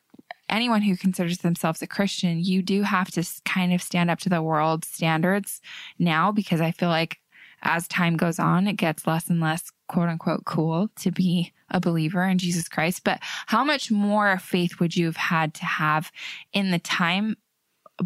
anyone 0.51 0.83
who 0.83 0.97
considers 0.97 1.39
themselves 1.39 1.81
a 1.81 1.87
Christian, 1.87 2.45
you 2.45 2.61
do 2.63 2.83
have 2.83 3.11
to 3.13 3.25
kind 3.45 3.73
of 3.73 3.81
stand 3.81 4.11
up 4.11 4.19
to 4.21 4.29
the 4.29 4.43
world 4.43 4.85
standards 4.85 5.61
now 5.99 6.33
because 6.33 6.61
I 6.61 6.73
feel 6.73 6.89
like 6.89 7.19
as 7.63 7.89
time 7.89 8.17
goes 8.17 8.39
on, 8.39 8.67
it 8.67 8.75
gets 8.75 9.07
less 9.07 9.29
and 9.29 9.41
less 9.41 9.71
quote 9.89 10.09
unquote 10.09 10.45
cool 10.45 10.89
to 11.01 11.11
be 11.11 11.53
a 11.71 11.81
believer 11.81 12.25
in 12.25 12.39
Jesus 12.39 12.69
Christ. 12.69 13.05
But 13.05 13.21
how 13.47 13.65
much 13.65 13.91
more 13.91 14.39
faith 14.39 14.81
would 14.81 14.97
you 14.97 15.07
have 15.07 15.17
had 15.17 15.55
to 15.55 15.65
have 15.65 16.11
in 16.53 16.71
the 16.71 16.79
time 16.79 17.37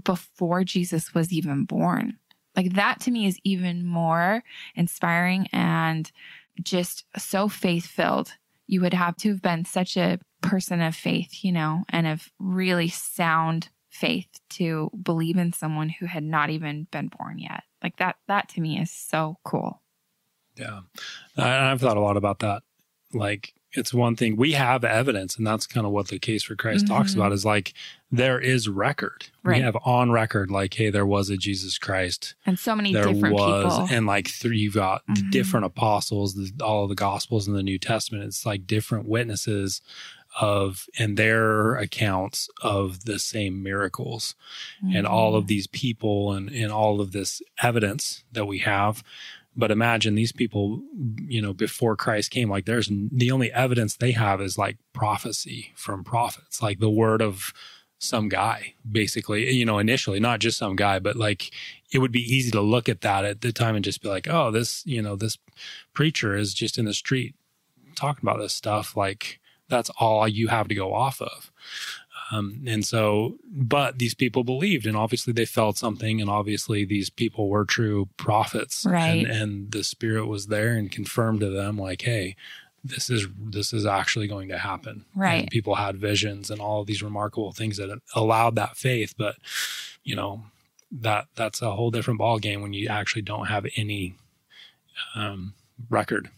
before 0.05 0.65
Jesus 0.65 1.15
was 1.15 1.33
even 1.33 1.65
born? 1.65 2.19
Like 2.57 2.75
that 2.75 3.01
to 3.01 3.11
me 3.11 3.27
is 3.27 3.39
even 3.45 3.85
more 3.85 4.43
inspiring 4.75 5.49
and 5.53 6.11
just 6.63 7.05
so 7.17 7.49
faith 7.49 7.87
filled. 7.87 8.33
You 8.67 8.81
would 8.81 8.95
have 8.95 9.17
to 9.19 9.31
have 9.31 9.43
been 9.43 9.65
such 9.65 9.97
a 9.97 10.19
person 10.49 10.81
of 10.81 10.95
faith, 10.95 11.45
you 11.45 11.53
know, 11.53 11.85
and 11.89 12.07
of 12.07 12.31
really 12.39 12.89
sound 12.89 13.69
faith 13.91 14.29
to 14.51 14.91
believe 15.01 15.37
in 15.37 15.53
someone 15.53 15.89
who 15.89 16.07
had 16.07 16.25
not 16.25 16.51
even 16.51 16.87
been 16.91 17.09
born 17.19 17.39
yet. 17.39 17.63
Like 17.83 17.97
that, 17.99 18.17
that 18.29 18.49
to 18.51 18.61
me 18.61 18.79
is 18.79 18.91
so 18.91 19.37
cool. 19.45 19.83
Yeah. 20.57 20.81
I've 21.37 21.81
thought 21.81 21.97
a 21.97 22.01
lot 22.01 22.17
about 22.17 22.41
that. 22.41 22.63
Like, 23.13 23.55
it's 23.77 23.93
one 23.93 24.15
thing 24.15 24.37
we 24.37 24.53
have 24.53 24.85
evidence, 24.85 25.37
and 25.37 25.47
that's 25.47 25.67
kind 25.67 25.85
of 25.85 25.93
what 25.93 26.07
the 26.09 26.19
case 26.19 26.45
for 26.45 26.55
Christ 26.55 26.85
mm-hmm. 26.85 26.95
talks 26.95 27.15
about 27.15 27.33
is 27.33 27.45
like 27.45 27.75
there 28.11 28.39
is 28.39 28.69
record. 28.69 29.27
Right. 29.43 29.59
We 29.59 29.63
have 29.63 29.77
on 29.85 30.13
record, 30.13 30.51
like, 30.51 30.75
hey, 30.75 30.91
there 30.91 31.07
was 31.07 31.29
a 31.29 31.37
Jesus 31.37 31.77
Christ. 31.77 32.37
And 32.47 32.57
so 32.57 32.77
many 32.77 32.93
there 32.93 33.07
different 33.07 33.35
was, 33.35 33.73
people. 33.73 33.89
And 33.91 34.07
like 34.07 34.29
three, 34.29 34.59
you've 34.59 34.75
got 34.75 35.03
mm-hmm. 35.07 35.31
different 35.31 35.67
apostles, 35.67 36.35
the, 36.35 36.53
all 36.65 36.85
of 36.85 36.89
the 36.89 36.95
gospels 36.95 37.49
in 37.49 37.55
the 37.55 37.63
New 37.63 37.79
Testament. 37.79 38.25
It's 38.25 38.47
like 38.47 38.67
different 38.67 39.09
witnesses 39.09 39.81
of 40.41 40.87
and 40.99 41.17
their 41.17 41.77
accounts 41.77 42.49
of 42.63 43.05
the 43.05 43.19
same 43.19 43.63
miracles 43.63 44.35
mm-hmm. 44.85 44.97
and 44.97 45.07
all 45.07 45.37
of 45.37 45.43
mm-hmm. 45.43 45.49
these 45.49 45.67
people 45.69 46.33
and, 46.33 46.51
and 46.51 46.73
all 46.73 47.01
of 47.01 47.13
this 47.13 47.41
evidence 47.63 48.25
that 48.33 48.47
we 48.47 48.59
have 48.59 49.03
But 49.57 49.71
imagine 49.71 50.15
these 50.17 50.33
people, 50.33 50.83
you 51.29 51.41
know, 51.41 51.53
before 51.53 51.97
Christ 51.97 52.31
came, 52.31 52.51
like 52.51 52.67
there's 52.67 52.91
the 52.91 53.31
only 53.31 53.53
evidence 53.53 53.97
they 53.97 54.13
have 54.13 54.41
is 54.41 54.59
like 54.59 54.79
prophecy 54.93 55.73
from 55.77 56.03
prophets, 56.03 56.61
like 56.61 56.81
the 56.81 56.91
word 56.91 57.23
of 57.23 57.53
some 58.01 58.29
guy, 58.29 58.75
basically, 58.91 59.53
you 59.53 59.65
know, 59.65 59.79
initially, 59.79 60.19
not 60.19 60.41
just 60.41 60.59
some 60.59 60.75
guy, 60.75 60.99
but 60.99 61.15
like 61.17 61.53
it 61.93 62.01
would 62.01 62.11
be 62.13 62.35
easy 62.35 62.51
to 62.51 62.61
look 62.61 62.89
at 62.89 63.03
that 63.03 63.25
at 63.25 63.41
the 63.41 63.53
time 63.53 63.77
and 63.77 63.85
just 63.85 64.03
be 64.03 64.09
like, 64.09 64.27
oh, 64.29 64.51
this, 64.51 64.85
you 64.85 65.01
know, 65.01 65.15
this 65.15 65.39
preacher 65.95 66.37
is 66.37 66.53
just 66.53 66.77
in 66.77 66.85
the 66.85 66.93
street 66.93 67.37
talking 67.95 68.23
about 68.23 68.39
this 68.39 68.53
stuff. 68.53 68.97
Like 68.97 69.39
that's 69.69 69.91
all 69.99 70.27
you 70.29 70.49
have 70.49 70.69
to 70.69 70.75
go 70.75 70.95
off 70.95 71.21
of. 71.21 71.51
Um, 72.31 72.63
and 72.67 72.85
so, 72.85 73.37
but 73.47 73.99
these 73.99 74.15
people 74.15 74.45
believed, 74.45 74.87
and 74.87 74.97
obviously 74.97 75.33
they 75.33 75.45
felt 75.45 75.77
something, 75.77 76.21
and 76.21 76.31
obviously 76.31 76.85
these 76.85 77.11
people 77.11 77.49
were 77.49 77.65
true 77.65 78.09
prophets, 78.17 78.87
right? 78.89 79.27
And, 79.27 79.27
and 79.27 79.73
the 79.73 79.85
Spirit 79.85 80.27
was 80.27 80.47
there 80.47 80.71
and 80.71 80.91
confirmed 80.91 81.41
to 81.41 81.51
them, 81.51 81.77
like, 81.79 82.03
hey, 82.03 82.37
this 82.83 83.09
is 83.11 83.27
this 83.39 83.73
is 83.73 83.87
actually 83.87 84.27
going 84.27 84.49
to 84.49 84.59
happen, 84.59 85.05
right? 85.15 85.43
And 85.43 85.51
people 85.51 85.75
had 85.75 85.97
visions 85.97 86.51
and 86.51 86.61
all 86.61 86.81
of 86.81 86.87
these 86.87 87.03
remarkable 87.03 87.53
things 87.53 87.77
that 87.79 87.99
allowed 88.15 88.57
that 88.57 88.77
faith, 88.77 89.15
but 89.17 89.37
you 90.03 90.17
know 90.17 90.45
that 90.91 91.27
that's 91.35 91.61
a 91.63 91.73
whole 91.73 91.91
different 91.91 92.19
ball 92.19 92.39
game 92.39 92.63
when 92.63 92.73
you 92.73 92.89
actually 92.89 93.23
don't 93.23 93.47
have 93.47 93.67
any 93.77 94.15
um, 95.15 95.55
record. 95.91 96.31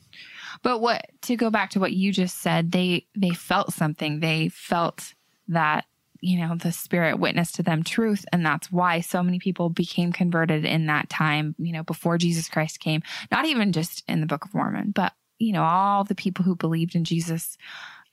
But 0.66 0.80
what 0.80 1.06
to 1.22 1.36
go 1.36 1.48
back 1.48 1.70
to 1.70 1.78
what 1.78 1.92
you 1.92 2.10
just 2.10 2.38
said, 2.38 2.72
they 2.72 3.06
they 3.14 3.30
felt 3.30 3.72
something. 3.72 4.18
They 4.18 4.48
felt 4.48 5.14
that 5.46 5.84
you 6.20 6.40
know 6.40 6.56
the 6.56 6.72
spirit 6.72 7.20
witnessed 7.20 7.54
to 7.54 7.62
them 7.62 7.84
truth 7.84 8.24
and 8.32 8.44
that's 8.44 8.72
why 8.72 9.00
so 9.00 9.22
many 9.22 9.38
people 9.38 9.68
became 9.68 10.10
converted 10.10 10.64
in 10.64 10.86
that 10.86 11.08
time 11.08 11.54
you 11.58 11.74
know 11.74 11.82
before 11.82 12.16
jesus 12.16 12.48
christ 12.48 12.80
came 12.80 13.02
not 13.30 13.44
even 13.44 13.70
just 13.70 14.02
in 14.08 14.20
the 14.22 14.26
book 14.26 14.46
of 14.46 14.54
mormon 14.54 14.92
but 14.92 15.12
you 15.38 15.52
know 15.52 15.62
all 15.62 16.04
the 16.04 16.14
people 16.14 16.42
who 16.42 16.56
believed 16.56 16.94
in 16.94 17.04
jesus 17.04 17.58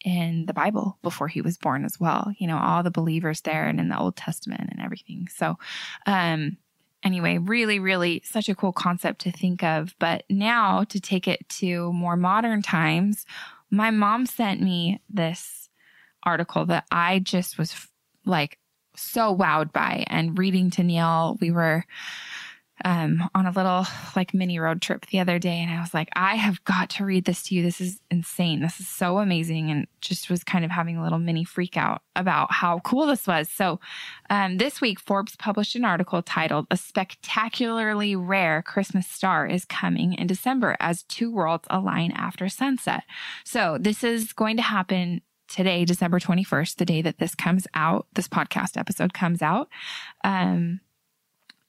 in 0.04 0.46
the 0.46 0.54
bible 0.54 1.00
before 1.02 1.30
he 1.30 1.42
was 1.42 1.58
born 1.58 1.86
as 1.86 1.98
well 1.98 2.30
you 2.38 2.46
know 2.46 2.58
all 2.58 2.84
the 2.84 2.92
believers 2.92 3.40
there 3.42 3.68
and 3.68 3.80
in 3.80 3.88
the 3.88 3.98
old 3.98 4.18
testament 4.18 4.70
and 4.70 4.82
everything 4.82 5.26
so 5.34 5.58
um 6.06 6.58
anyway 7.04 7.38
really 7.38 7.80
really 7.80 8.22
such 8.26 8.50
a 8.50 8.56
cool 8.56 8.74
concept 8.74 9.22
to 9.22 9.32
think 9.32 9.64
of 9.64 9.96
but 10.00 10.24
now 10.30 10.84
to 10.84 11.00
take 11.00 11.28
it 11.28 11.48
to 11.50 11.92
more 11.94 12.16
modern 12.16 12.62
times 12.62 13.26
my 13.70 13.90
mom 13.90 14.26
sent 14.26 14.62
me 14.62 15.02
this 15.10 15.70
article 16.24 16.66
that 16.68 16.86
I 16.92 17.20
just 17.20 17.58
was 17.58 17.88
like 18.26 18.60
so 18.96 19.36
wowed 19.36 19.72
by. 19.72 20.04
And 20.08 20.38
reading 20.38 20.70
to 20.72 20.84
Neil, 20.84 21.38
we 21.42 21.52
were 21.52 21.86
um, 22.84 23.30
on 23.36 23.46
a 23.46 23.52
little 23.52 23.86
like 24.16 24.34
mini 24.34 24.60
road 24.60 24.82
trip 24.82 25.06
the 25.08 25.20
other 25.20 25.40
day, 25.40 25.60
and 25.60 25.72
I 25.72 25.80
was 25.80 25.94
like, 25.94 26.10
I 26.16 26.36
have 26.36 26.64
got 26.66 26.90
to 26.92 27.06
read 27.06 27.26
this 27.26 27.44
to 27.44 27.56
you. 27.56 27.62
This 27.62 27.80
is 27.80 28.00
insane. 28.10 28.62
This 28.62 28.80
is 28.80 28.88
so 28.88 29.20
amazing. 29.20 29.70
And 29.70 29.88
just 30.02 30.30
was 30.30 30.44
kind 30.44 30.66
of 30.66 30.72
having 30.72 30.98
a 30.98 31.04
little 31.04 31.20
mini 31.20 31.44
freak 31.44 31.78
out 31.78 32.02
about 32.16 32.52
how 32.52 32.80
cool 32.80 33.06
this 33.06 33.28
was. 33.28 33.50
So, 33.50 33.80
um, 34.30 34.58
this 34.58 34.82
week, 34.82 35.00
Forbes 35.00 35.36
published 35.36 35.76
an 35.76 35.86
article 35.86 36.22
titled 36.22 36.68
A 36.72 36.78
Spectacularly 36.78 38.16
Rare 38.16 38.62
Christmas 38.62 39.08
Star 39.08 39.46
is 39.48 39.66
Coming 39.66 40.14
in 40.14 40.28
December 40.28 40.76
as 40.80 41.04
Two 41.04 41.32
Worlds 41.32 41.68
Align 41.70 42.12
After 42.12 42.50
Sunset. 42.50 43.04
So, 43.44 43.78
this 43.80 44.04
is 44.04 44.34
going 44.34 44.58
to 44.58 44.64
happen 44.64 45.22
today, 45.48 45.86
December 45.86 46.20
21st, 46.20 46.78
the 46.78 46.86
day 46.86 47.02
that 47.02 47.20
this 47.20 47.36
comes 47.36 47.68
out, 47.76 48.08
this 48.14 48.28
podcast 48.28 48.78
episode 48.78 49.14
comes 49.14 49.42
out. 49.42 49.70
Um, 50.24 50.80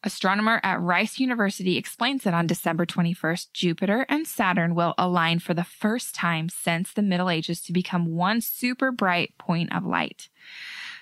astronomer 0.05 0.61
at 0.63 0.81
Rice 0.81 1.19
University 1.19 1.77
explains 1.77 2.23
that 2.23 2.35
on 2.35 2.47
December 2.47 2.87
21st, 2.87 3.53
Jupiter 3.53 4.07
and 4.09 4.27
Saturn 4.27 4.75
will 4.75 4.95
align 4.99 5.39
for 5.39 5.55
the 5.55 5.65
first 5.65 6.15
time 6.15 6.49
since 6.49 6.93
the 6.93 7.03
Middle 7.03 7.31
Ages 7.31 7.61
to 7.63 7.73
become 7.73 8.15
one 8.15 8.41
super 8.41 8.93
bright 8.93 9.37
point 9.39 9.75
of 9.75 9.85
light. 9.85 10.29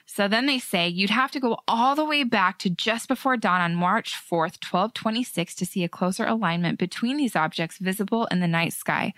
So 0.07 0.29
then 0.29 0.47
they 0.47 0.59
say 0.59 0.89
you'd 0.89 1.11
have 1.11 1.31
to 1.33 1.41
go 1.41 1.59
all 1.67 1.95
the 1.95 2.05
way 2.05 2.23
back 2.23 2.59
to 2.61 2.71
just 2.71 3.09
before 3.09 3.37
dawn 3.37 3.61
on 3.61 3.75
March 3.75 4.13
4th, 4.13 4.61
1226 4.63 5.55
to 5.57 5.67
see 5.67 5.85
a 5.85 5.89
closer 5.89 6.27
alignment 6.27 6.79
between 6.79 7.17
these 7.17 7.37
objects 7.37 7.79
visible 7.79 8.27
in 8.27 8.41
the 8.41 8.49
night 8.49 8.73
sky 8.73 9.15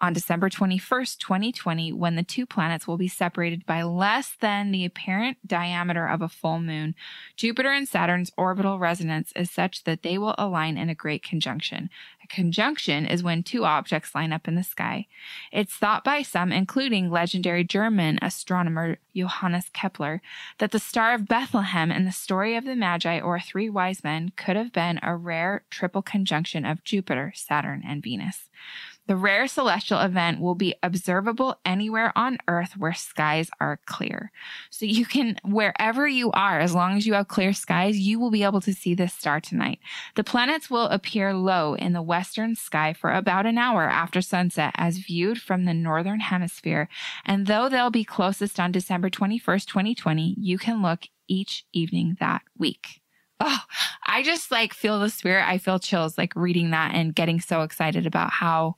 on 0.00 0.12
December 0.12 0.50
21st, 0.50 1.18
2020, 1.18 1.92
when 1.92 2.16
the 2.16 2.22
two 2.22 2.44
planets 2.44 2.86
will 2.86 2.96
be 2.96 3.08
separated 3.08 3.64
by 3.64 3.82
less 3.82 4.36
than 4.40 4.70
the 4.70 4.84
apparent 4.84 5.38
diameter 5.46 6.06
of 6.06 6.20
a 6.20 6.28
full 6.28 6.60
moon. 6.60 6.94
Jupiter 7.36 7.70
and 7.70 7.88
Saturn's 7.88 8.32
orbital 8.36 8.78
resonance 8.78 9.32
is 9.36 9.50
such 9.50 9.84
that 9.84 10.02
they 10.02 10.18
will 10.18 10.34
align 10.36 10.76
in 10.76 10.88
a 10.88 10.94
great 10.94 11.22
conjunction. 11.22 11.90
A 12.22 12.26
conjunction 12.26 13.06
is 13.06 13.22
when 13.22 13.42
two 13.42 13.64
objects 13.64 14.14
line 14.14 14.32
up 14.32 14.48
in 14.48 14.56
the 14.56 14.62
sky. 14.62 15.06
It's 15.52 15.74
thought 15.74 16.04
by 16.04 16.22
some, 16.22 16.52
including 16.52 17.10
legendary 17.10 17.64
German 17.64 18.18
astronomer 18.20 18.98
Johannes 19.14 19.70
Kepler, 19.72 20.22
that 20.58 20.72
the 20.72 20.78
Star 20.78 21.14
of 21.14 21.28
Bethlehem 21.28 21.90
and 21.90 22.06
the 22.06 22.12
story 22.12 22.56
of 22.56 22.64
the 22.64 22.76
Magi 22.76 23.20
or 23.20 23.38
three 23.38 23.70
wise 23.70 24.02
men 24.02 24.32
could 24.36 24.56
have 24.56 24.72
been 24.72 24.98
a 25.02 25.16
rare 25.16 25.64
triple 25.70 26.02
conjunction 26.02 26.64
of 26.64 26.82
Jupiter, 26.82 27.32
Saturn, 27.34 27.82
and 27.86 28.02
Venus. 28.02 28.48
The 29.06 29.16
rare 29.16 29.46
celestial 29.46 30.00
event 30.00 30.40
will 30.40 30.54
be 30.54 30.74
observable 30.82 31.58
anywhere 31.64 32.12
on 32.16 32.38
Earth 32.48 32.76
where 32.76 32.94
skies 32.94 33.50
are 33.60 33.78
clear. 33.84 34.32
So 34.70 34.86
you 34.86 35.04
can, 35.04 35.38
wherever 35.44 36.08
you 36.08 36.30
are, 36.32 36.58
as 36.58 36.74
long 36.74 36.96
as 36.96 37.06
you 37.06 37.14
have 37.14 37.28
clear 37.28 37.52
skies, 37.52 37.98
you 37.98 38.18
will 38.18 38.30
be 38.30 38.44
able 38.44 38.62
to 38.62 38.72
see 38.72 38.94
this 38.94 39.12
star 39.12 39.40
tonight. 39.40 39.78
The 40.14 40.24
planets 40.24 40.70
will 40.70 40.86
appear 40.86 41.34
low 41.34 41.74
in 41.74 41.92
the 41.92 42.00
western 42.02 42.54
sky 42.54 42.94
for 42.94 43.12
about 43.12 43.44
an 43.44 43.58
hour 43.58 43.88
after 43.88 44.22
sunset 44.22 44.72
as 44.76 44.98
viewed 44.98 45.40
from 45.40 45.64
the 45.64 45.74
northern 45.74 46.20
hemisphere. 46.20 46.88
And 47.26 47.46
though 47.46 47.68
they'll 47.68 47.90
be 47.90 48.04
closest 48.04 48.58
on 48.58 48.72
December 48.72 49.10
21st, 49.10 49.66
2020, 49.66 50.34
you 50.38 50.56
can 50.56 50.80
look 50.82 51.08
each 51.28 51.66
evening 51.72 52.16
that 52.20 52.42
week. 52.56 53.02
Oh, 53.40 53.60
I 54.06 54.22
just 54.22 54.50
like 54.50 54.72
feel 54.72 55.00
the 55.00 55.10
spirit. 55.10 55.46
I 55.46 55.58
feel 55.58 55.78
chills 55.78 56.16
like 56.16 56.34
reading 56.36 56.70
that 56.70 56.94
and 56.94 57.14
getting 57.14 57.40
so 57.40 57.62
excited 57.62 58.06
about 58.06 58.30
how 58.30 58.76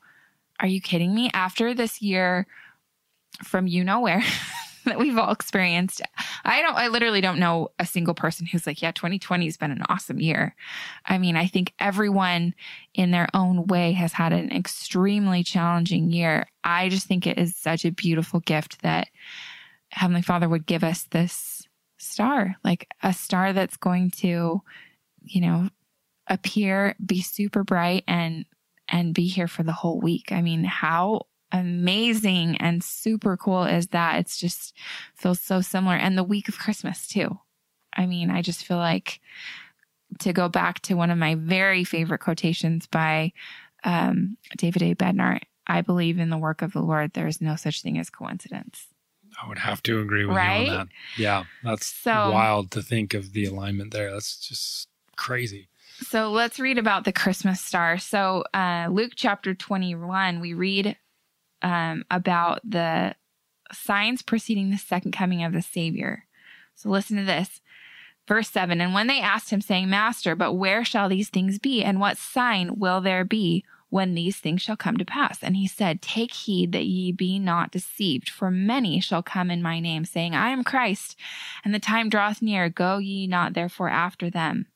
are 0.60 0.66
you 0.66 0.80
kidding 0.80 1.14
me? 1.14 1.30
After 1.34 1.74
this 1.74 2.00
year 2.00 2.46
from 3.42 3.66
you 3.66 3.84
know 3.84 4.00
where 4.00 4.22
that 4.84 4.98
we've 4.98 5.18
all 5.18 5.32
experienced, 5.32 6.00
I 6.44 6.62
don't, 6.62 6.76
I 6.76 6.88
literally 6.88 7.20
don't 7.20 7.38
know 7.38 7.70
a 7.78 7.86
single 7.86 8.14
person 8.14 8.46
who's 8.46 8.66
like, 8.66 8.80
yeah, 8.80 8.92
2020 8.92 9.44
has 9.44 9.56
been 9.56 9.70
an 9.70 9.82
awesome 9.88 10.20
year. 10.20 10.54
I 11.04 11.18
mean, 11.18 11.36
I 11.36 11.46
think 11.46 11.74
everyone 11.78 12.54
in 12.94 13.10
their 13.10 13.28
own 13.34 13.66
way 13.66 13.92
has 13.92 14.12
had 14.12 14.32
an 14.32 14.52
extremely 14.52 15.42
challenging 15.42 16.10
year. 16.10 16.46
I 16.64 16.88
just 16.88 17.06
think 17.06 17.26
it 17.26 17.38
is 17.38 17.56
such 17.56 17.84
a 17.84 17.90
beautiful 17.90 18.40
gift 18.40 18.82
that 18.82 19.08
Heavenly 19.90 20.22
Father 20.22 20.48
would 20.48 20.66
give 20.66 20.84
us 20.84 21.04
this 21.10 21.66
star, 21.98 22.56
like 22.64 22.88
a 23.02 23.12
star 23.12 23.52
that's 23.52 23.76
going 23.76 24.10
to, 24.10 24.62
you 25.22 25.40
know, 25.40 25.68
appear, 26.28 26.94
be 27.04 27.22
super 27.22 27.64
bright 27.64 28.04
and 28.06 28.44
and 28.88 29.14
be 29.14 29.26
here 29.26 29.48
for 29.48 29.62
the 29.62 29.72
whole 29.72 30.00
week. 30.00 30.32
I 30.32 30.42
mean, 30.42 30.64
how 30.64 31.26
amazing 31.52 32.56
and 32.58 32.82
super 32.82 33.36
cool 33.36 33.64
is 33.64 33.88
that? 33.88 34.18
It's 34.18 34.38
just 34.38 34.74
feels 35.14 35.40
so 35.40 35.60
similar. 35.60 35.94
And 35.94 36.16
the 36.16 36.24
week 36.24 36.48
of 36.48 36.58
Christmas 36.58 37.06
too. 37.06 37.38
I 37.92 38.06
mean, 38.06 38.30
I 38.30 38.42
just 38.42 38.64
feel 38.64 38.76
like 38.76 39.20
to 40.20 40.32
go 40.32 40.48
back 40.48 40.80
to 40.82 40.94
one 40.94 41.10
of 41.10 41.18
my 41.18 41.34
very 41.34 41.84
favorite 41.84 42.18
quotations 42.18 42.86
by 42.86 43.32
um, 43.84 44.36
David 44.56 44.82
A. 44.82 44.94
Bednar, 44.94 45.40
I 45.66 45.80
believe 45.80 46.18
in 46.18 46.30
the 46.30 46.38
work 46.38 46.62
of 46.62 46.72
the 46.72 46.82
Lord. 46.82 47.12
There 47.12 47.26
is 47.26 47.40
no 47.40 47.56
such 47.56 47.82
thing 47.82 47.98
as 47.98 48.10
coincidence. 48.10 48.86
I 49.42 49.48
would 49.48 49.58
have 49.58 49.82
to 49.84 50.00
agree 50.00 50.24
with 50.24 50.36
right? 50.36 50.66
you 50.66 50.72
on 50.72 50.78
that. 50.78 50.88
Yeah, 51.16 51.44
that's 51.62 51.86
so, 51.86 52.30
wild 52.30 52.70
to 52.72 52.82
think 52.82 53.14
of 53.14 53.32
the 53.32 53.44
alignment 53.44 53.92
there. 53.92 54.12
That's 54.12 54.36
just 54.36 54.88
crazy. 55.16 55.68
So 56.00 56.30
let's 56.30 56.60
read 56.60 56.78
about 56.78 57.04
the 57.04 57.12
Christmas 57.12 57.60
star. 57.60 57.98
So, 57.98 58.44
uh, 58.52 58.88
Luke 58.90 59.12
chapter 59.16 59.54
21, 59.54 60.40
we 60.40 60.52
read 60.52 60.96
um, 61.62 62.04
about 62.10 62.60
the 62.68 63.14
signs 63.72 64.20
preceding 64.22 64.70
the 64.70 64.76
second 64.76 65.12
coming 65.12 65.42
of 65.42 65.52
the 65.52 65.62
Savior. 65.62 66.24
So, 66.74 66.90
listen 66.90 67.16
to 67.16 67.24
this. 67.24 67.60
Verse 68.28 68.50
7 68.50 68.80
And 68.80 68.92
when 68.92 69.06
they 69.06 69.20
asked 69.20 69.50
him, 69.50 69.60
saying, 69.60 69.88
Master, 69.88 70.34
but 70.34 70.52
where 70.52 70.84
shall 70.84 71.08
these 71.08 71.30
things 71.30 71.58
be? 71.58 71.82
And 71.82 71.98
what 71.98 72.18
sign 72.18 72.78
will 72.78 73.00
there 73.00 73.24
be 73.24 73.64
when 73.88 74.14
these 74.14 74.36
things 74.36 74.60
shall 74.60 74.76
come 74.76 74.98
to 74.98 75.04
pass? 75.04 75.42
And 75.42 75.56
he 75.56 75.66
said, 75.66 76.02
Take 76.02 76.34
heed 76.34 76.72
that 76.72 76.84
ye 76.84 77.10
be 77.12 77.38
not 77.38 77.70
deceived, 77.70 78.28
for 78.28 78.50
many 78.50 79.00
shall 79.00 79.22
come 79.22 79.50
in 79.50 79.62
my 79.62 79.80
name, 79.80 80.04
saying, 80.04 80.34
I 80.34 80.50
am 80.50 80.64
Christ, 80.64 81.16
and 81.64 81.72
the 81.72 81.78
time 81.78 82.10
draweth 82.10 82.42
near. 82.42 82.68
Go 82.68 82.98
ye 82.98 83.26
not 83.26 83.54
therefore 83.54 83.88
after 83.88 84.28
them. 84.28 84.66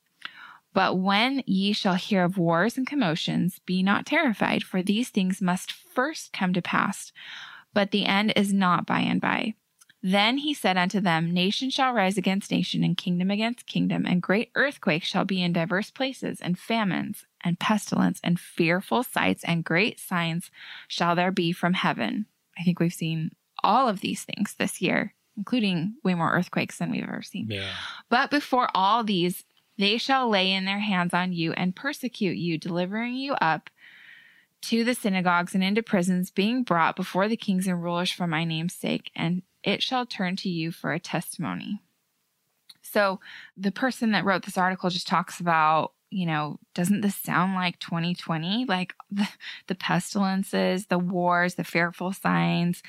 But 0.73 0.97
when 0.97 1.43
ye 1.45 1.73
shall 1.73 1.95
hear 1.95 2.23
of 2.23 2.37
wars 2.37 2.77
and 2.77 2.87
commotions, 2.87 3.59
be 3.65 3.83
not 3.83 4.05
terrified, 4.05 4.63
for 4.63 4.81
these 4.81 5.09
things 5.09 5.41
must 5.41 5.71
first 5.71 6.31
come 6.31 6.53
to 6.53 6.61
pass, 6.61 7.11
but 7.73 7.91
the 7.91 8.05
end 8.05 8.33
is 8.35 8.53
not 8.53 8.85
by 8.85 8.99
and 9.01 9.19
by. 9.19 9.55
Then 10.03 10.39
he 10.39 10.53
said 10.53 10.77
unto 10.77 10.99
them, 10.99 11.31
Nation 11.31 11.69
shall 11.69 11.93
rise 11.93 12.17
against 12.17 12.49
nation, 12.51 12.83
and 12.83 12.97
kingdom 12.97 13.29
against 13.29 13.67
kingdom, 13.67 14.05
and 14.05 14.21
great 14.21 14.49
earthquakes 14.55 15.07
shall 15.07 15.25
be 15.25 15.43
in 15.43 15.53
divers 15.53 15.91
places, 15.91 16.41
and 16.41 16.57
famines 16.57 17.25
and 17.43 17.59
pestilence 17.59 18.19
and 18.23 18.39
fearful 18.39 19.03
sights 19.03 19.43
and 19.43 19.63
great 19.63 19.99
signs 19.99 20.49
shall 20.87 21.15
there 21.15 21.31
be 21.31 21.51
from 21.51 21.73
heaven. 21.73 22.25
I 22.57 22.63
think 22.63 22.79
we've 22.79 22.93
seen 22.93 23.31
all 23.63 23.87
of 23.87 24.01
these 24.01 24.23
things 24.23 24.55
this 24.57 24.81
year, 24.81 25.13
including 25.37 25.95
way 26.03 26.15
more 26.15 26.31
earthquakes 26.31 26.77
than 26.77 26.91
we've 26.91 27.03
ever 27.03 27.21
seen. 27.21 27.47
Yeah. 27.49 27.69
But 28.09 28.31
before 28.31 28.69
all 28.73 29.03
these, 29.03 29.43
they 29.81 29.97
shall 29.97 30.29
lay 30.29 30.51
in 30.51 30.65
their 30.65 30.79
hands 30.79 31.13
on 31.13 31.33
you 31.33 31.53
and 31.53 31.75
persecute 31.75 32.37
you, 32.37 32.57
delivering 32.57 33.15
you 33.15 33.33
up 33.33 33.69
to 34.61 34.83
the 34.83 34.93
synagogues 34.93 35.55
and 35.55 35.63
into 35.63 35.81
prisons, 35.81 36.29
being 36.29 36.63
brought 36.63 36.95
before 36.95 37.27
the 37.27 37.37
kings 37.37 37.67
and 37.67 37.83
rulers 37.83 38.11
for 38.11 38.27
my 38.27 38.43
name's 38.43 38.75
sake, 38.75 39.11
and 39.15 39.41
it 39.63 39.81
shall 39.81 40.05
turn 40.05 40.35
to 40.35 40.49
you 40.49 40.71
for 40.71 40.93
a 40.93 40.99
testimony. 40.99 41.81
So 42.81 43.19
the 43.57 43.71
person 43.71 44.11
that 44.11 44.25
wrote 44.25 44.43
this 44.43 44.57
article 44.57 44.89
just 44.89 45.07
talks 45.07 45.39
about, 45.39 45.93
you 46.09 46.25
know, 46.25 46.59
doesn't 46.73 47.01
this 47.01 47.15
sound 47.15 47.55
like 47.55 47.79
2020? 47.79 48.65
Like 48.65 48.93
the, 49.11 49.27
the 49.67 49.75
pestilences, 49.75 50.87
the 50.87 50.99
wars, 50.99 51.55
the 51.55 51.63
fearful 51.63 52.13
signs. 52.13 52.83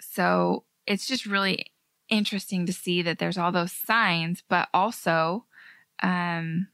So 0.00 0.64
it's 0.86 1.06
just 1.06 1.26
really 1.26 1.66
interesting 2.08 2.66
to 2.66 2.72
see 2.72 3.02
that 3.02 3.18
there's 3.18 3.38
all 3.38 3.52
those 3.52 3.72
signs, 3.72 4.42
but 4.48 4.68
also 4.74 5.44
um, 6.02 6.68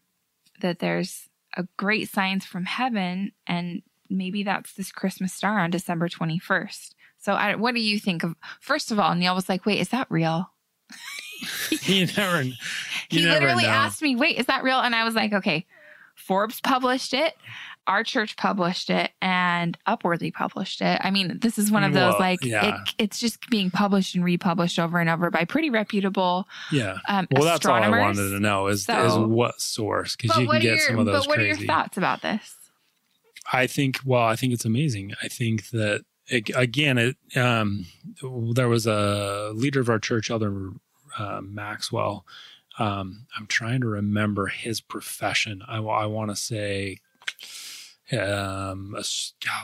that 0.60 0.78
there's 0.78 1.28
a 1.56 1.66
great 1.76 2.10
signs 2.10 2.44
from 2.44 2.64
heaven, 2.64 3.32
and 3.46 3.82
maybe 4.08 4.42
that's 4.42 4.72
this 4.74 4.92
Christmas 4.92 5.32
star 5.32 5.58
on 5.60 5.70
December 5.70 6.08
21st. 6.08 6.94
So, 7.18 7.32
I, 7.32 7.54
what 7.56 7.74
do 7.74 7.80
you 7.80 7.98
think 7.98 8.22
of? 8.22 8.34
First 8.60 8.92
of 8.92 8.98
all, 8.98 9.14
Neil 9.14 9.34
was 9.34 9.48
like, 9.48 9.66
"Wait, 9.66 9.80
is 9.80 9.88
that 9.88 10.06
real?" 10.10 10.50
you 11.82 12.06
never. 12.16 12.42
You 12.42 12.54
he 13.08 13.24
never 13.24 13.40
literally 13.40 13.64
know. 13.64 13.70
asked 13.70 14.02
me, 14.02 14.16
"Wait, 14.16 14.38
is 14.38 14.46
that 14.46 14.62
real?" 14.62 14.80
And 14.80 14.94
I 14.94 15.04
was 15.04 15.14
like, 15.14 15.32
"Okay." 15.32 15.66
Forbes 16.14 16.60
published 16.60 17.12
it, 17.12 17.34
our 17.86 18.04
church 18.04 18.36
published 18.36 18.90
it, 18.90 19.10
and 19.20 19.78
Upworthy 19.86 20.32
published 20.32 20.80
it. 20.80 21.00
I 21.02 21.10
mean, 21.10 21.38
this 21.40 21.58
is 21.58 21.70
one 21.70 21.84
of 21.84 21.92
those 21.92 22.12
Well, 22.12 22.20
like 22.20 22.44
yeah. 22.44 22.82
it, 22.82 22.94
it's 22.98 23.18
just 23.20 23.48
being 23.48 23.70
published 23.70 24.14
and 24.14 24.24
republished 24.24 24.78
over 24.78 24.98
and 24.98 25.08
over 25.08 25.30
by 25.30 25.44
pretty 25.44 25.70
reputable 25.70 26.46
Yeah. 26.72 26.98
um, 27.08 27.26
Well, 27.30 27.44
that's 27.44 27.66
all 27.66 27.74
I 27.74 27.88
wanted 27.88 28.30
to 28.30 28.40
know 28.40 28.66
is, 28.68 28.88
is 28.88 29.16
what 29.16 29.60
source 29.60 30.16
because 30.16 30.36
you 30.38 30.48
can 30.48 30.60
get 30.60 30.76
your 30.76 30.78
some 30.78 30.98
of 30.98 31.06
those 31.06 31.22
but 31.22 31.28
what 31.28 31.34
crazy. 31.36 31.50
are 31.50 31.56
your 31.58 31.66
thoughts 31.66 31.96
about 31.96 32.22
this? 32.22 32.54
I 33.52 33.66
think. 33.66 34.00
Well, 34.04 34.24
I 34.24 34.36
think 34.36 34.52
it's 34.52 34.64
amazing. 34.64 35.14
I 35.22 35.28
think 35.28 35.70
that 35.70 36.04
ag- 36.30 36.52
again, 36.54 36.98
it 36.98 37.16
um, 37.36 37.86
there 38.54 38.68
was 38.68 38.86
a 38.86 39.52
leader 39.54 39.80
of 39.80 39.88
our 39.88 39.98
church, 39.98 40.30
Elder 40.30 40.70
uh, 41.18 41.40
Maxwell. 41.42 42.26
Um, 42.78 43.26
I'm 43.36 43.46
trying 43.46 43.80
to 43.80 43.86
remember 43.86 44.48
his 44.48 44.80
profession. 44.80 45.62
I, 45.66 45.78
I, 45.78 46.06
want 46.06 46.30
to 46.30 46.36
say, 46.36 46.98
um, 48.12 48.94
a 48.96 49.02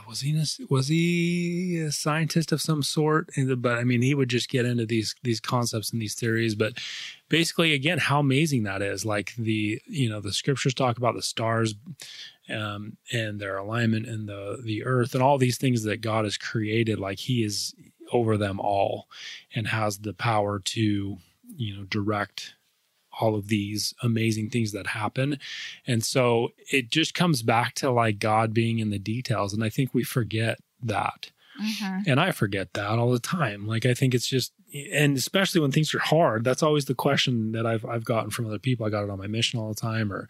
was 0.09 0.21
he 0.21 0.37
a, 0.37 0.45
was 0.69 0.89
he 0.89 1.79
a 1.79 1.93
scientist 1.93 2.51
of 2.51 2.61
some 2.61 2.83
sort? 2.83 3.31
But 3.59 3.79
I 3.79 3.85
mean, 3.85 4.03
he 4.03 4.15
would 4.15 4.29
just 4.29 4.49
get 4.49 4.65
into 4.65 4.85
these 4.85 5.15
these 5.23 5.41
concepts 5.41 5.93
and 5.93 6.03
these 6.03 6.15
theories. 6.15 6.57
But 6.57 6.75
basically, 7.29 7.73
again, 7.73 7.99
how 7.99 8.19
amazing 8.19 8.65
that 8.65 8.83
is! 8.83 9.07
Like 9.07 9.35
the 9.37 9.81
you 9.87 10.09
know 10.09 10.21
the 10.21 10.33
scriptures 10.33 10.75
talk 10.75 10.99
about 10.99 11.15
the 11.15 11.23
stars 11.23 11.75
um, 12.51 12.97
and 13.13 13.41
their 13.41 13.59
alignment 13.59 14.07
in 14.07 14.27
the 14.27 14.61
the 14.65 14.85
earth 14.85 15.15
and 15.15 15.23
all 15.23 15.39
these 15.39 15.59
things 15.59 15.85
that 15.85 16.01
God 16.01 16.25
has 16.25 16.37
created. 16.37 16.99
Like 16.99 17.21
He 17.21 17.45
is 17.45 17.75
over 18.13 18.37
them 18.37 18.59
all 18.59 19.09
and 19.55 19.69
has 19.69 19.99
the 19.99 20.15
power 20.15 20.59
to 20.59 21.17
you 21.57 21.77
know 21.77 21.85
direct 21.85 22.55
all 23.23 23.37
of 23.37 23.47
these 23.47 23.95
amazing 24.03 24.51
things 24.51 24.73
that 24.73 24.89
happen. 24.89 25.39
And 25.87 26.05
so 26.05 26.49
it 26.73 26.91
just 26.91 27.15
comes 27.15 27.43
back 27.43 27.75
to 27.77 27.91
like 27.91 28.19
God 28.19 28.53
being 28.53 28.81
in 28.81 28.91
the 28.91 28.99
details. 28.99 29.55
And 29.55 29.63
I 29.63 29.69
think 29.69 29.95
we 29.95 30.03
forget 30.03 30.59
that. 30.83 31.31
Mm-hmm. 31.63 32.11
And 32.11 32.19
I 32.19 32.33
forget 32.33 32.73
that 32.73 32.99
all 32.99 33.13
the 33.13 33.21
time. 33.21 33.65
Like 33.67 33.87
I 33.87 33.95
think 33.95 34.13
it's 34.13 34.27
just 34.27 34.53
and 34.93 35.17
especially 35.17 35.61
when 35.61 35.71
things 35.71 35.95
are 35.95 36.01
hard, 36.01 36.45
that's 36.45 36.63
always 36.63 36.87
the 36.87 36.95
question 36.95 37.53
that 37.53 37.65
I've 37.65 37.85
I've 37.85 38.05
gotten 38.05 38.31
from 38.31 38.47
other 38.47 38.59
people. 38.59 38.85
I 38.85 38.91
got 38.91 39.05
it 39.05 39.11
on 39.11 39.19
my 39.19 39.29
mission 39.29 39.61
all 39.61 39.69
the 39.69 39.81
time 39.81 40.13
or 40.13 40.27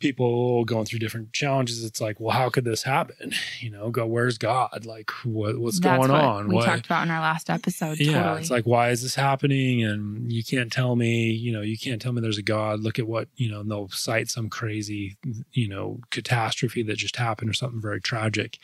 people 0.00 0.64
going 0.64 0.84
through 0.84 1.00
different 1.00 1.32
challenges. 1.32 1.84
It's 1.84 2.00
like, 2.00 2.20
well, 2.20 2.36
how 2.36 2.48
could 2.50 2.64
this 2.64 2.82
happen? 2.82 3.32
You 3.60 3.70
know, 3.70 3.90
go 3.90 4.06
where's 4.06 4.38
God? 4.38 4.86
Like 4.86 5.10
what 5.24 5.58
what's 5.58 5.80
That's 5.80 5.98
going 5.98 6.12
what 6.12 6.20
on? 6.24 6.48
We 6.48 6.54
What 6.54 6.66
talked 6.66 6.86
about 6.86 7.02
in 7.02 7.10
our 7.10 7.20
last 7.20 7.50
episode. 7.50 7.98
yeah, 7.98 8.22
totally. 8.22 8.40
it's 8.42 8.50
like 8.50 8.66
why 8.66 8.90
is 8.90 9.02
this 9.02 9.16
happening? 9.16 9.82
And 9.82 10.30
you 10.30 10.44
can't 10.44 10.70
tell 10.72 10.94
me, 10.94 11.30
you 11.30 11.52
know, 11.52 11.60
you 11.60 11.76
can't 11.76 12.00
tell 12.00 12.12
me 12.12 12.20
there's 12.20 12.38
a 12.38 12.42
God. 12.42 12.80
Look 12.80 12.98
at 13.00 13.08
what, 13.08 13.28
you 13.36 13.50
know, 13.50 13.60
and 13.60 13.70
they'll 13.70 13.88
cite 13.88 14.30
some 14.30 14.48
crazy, 14.48 15.16
you 15.52 15.68
know, 15.68 15.98
catastrophe 16.10 16.82
that 16.84 16.96
just 16.98 17.16
happened 17.16 17.50
or 17.50 17.54
something 17.54 17.80
very 17.80 18.00
tragic. 18.00 18.58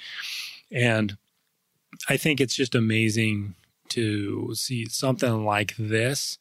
And 0.71 1.17
I 2.09 2.17
think 2.17 2.41
it's 2.41 2.55
just 2.55 2.75
amazing 2.77 3.55
to 3.91 4.55
see 4.55 4.87
something 4.87 5.45
like 5.45 5.75
this. 5.77 6.39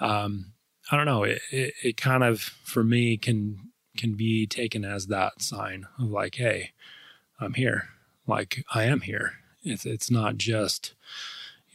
Um, 0.00 0.52
I 0.90 0.96
don't 0.96 1.06
know. 1.06 1.24
It, 1.24 1.40
it, 1.50 1.74
it 1.82 1.96
kind 1.96 2.22
of, 2.22 2.40
for 2.40 2.84
me, 2.84 3.16
can 3.16 3.58
can 3.98 4.14
be 4.14 4.46
taken 4.46 4.84
as 4.84 5.08
that 5.08 5.42
sign 5.42 5.86
of 5.98 6.06
like, 6.06 6.36
hey, 6.36 6.72
I'm 7.38 7.54
here. 7.54 7.90
Like 8.26 8.64
I 8.74 8.84
am 8.84 9.02
here. 9.02 9.34
It's 9.62 9.84
it's 9.84 10.10
not 10.10 10.38
just, 10.38 10.94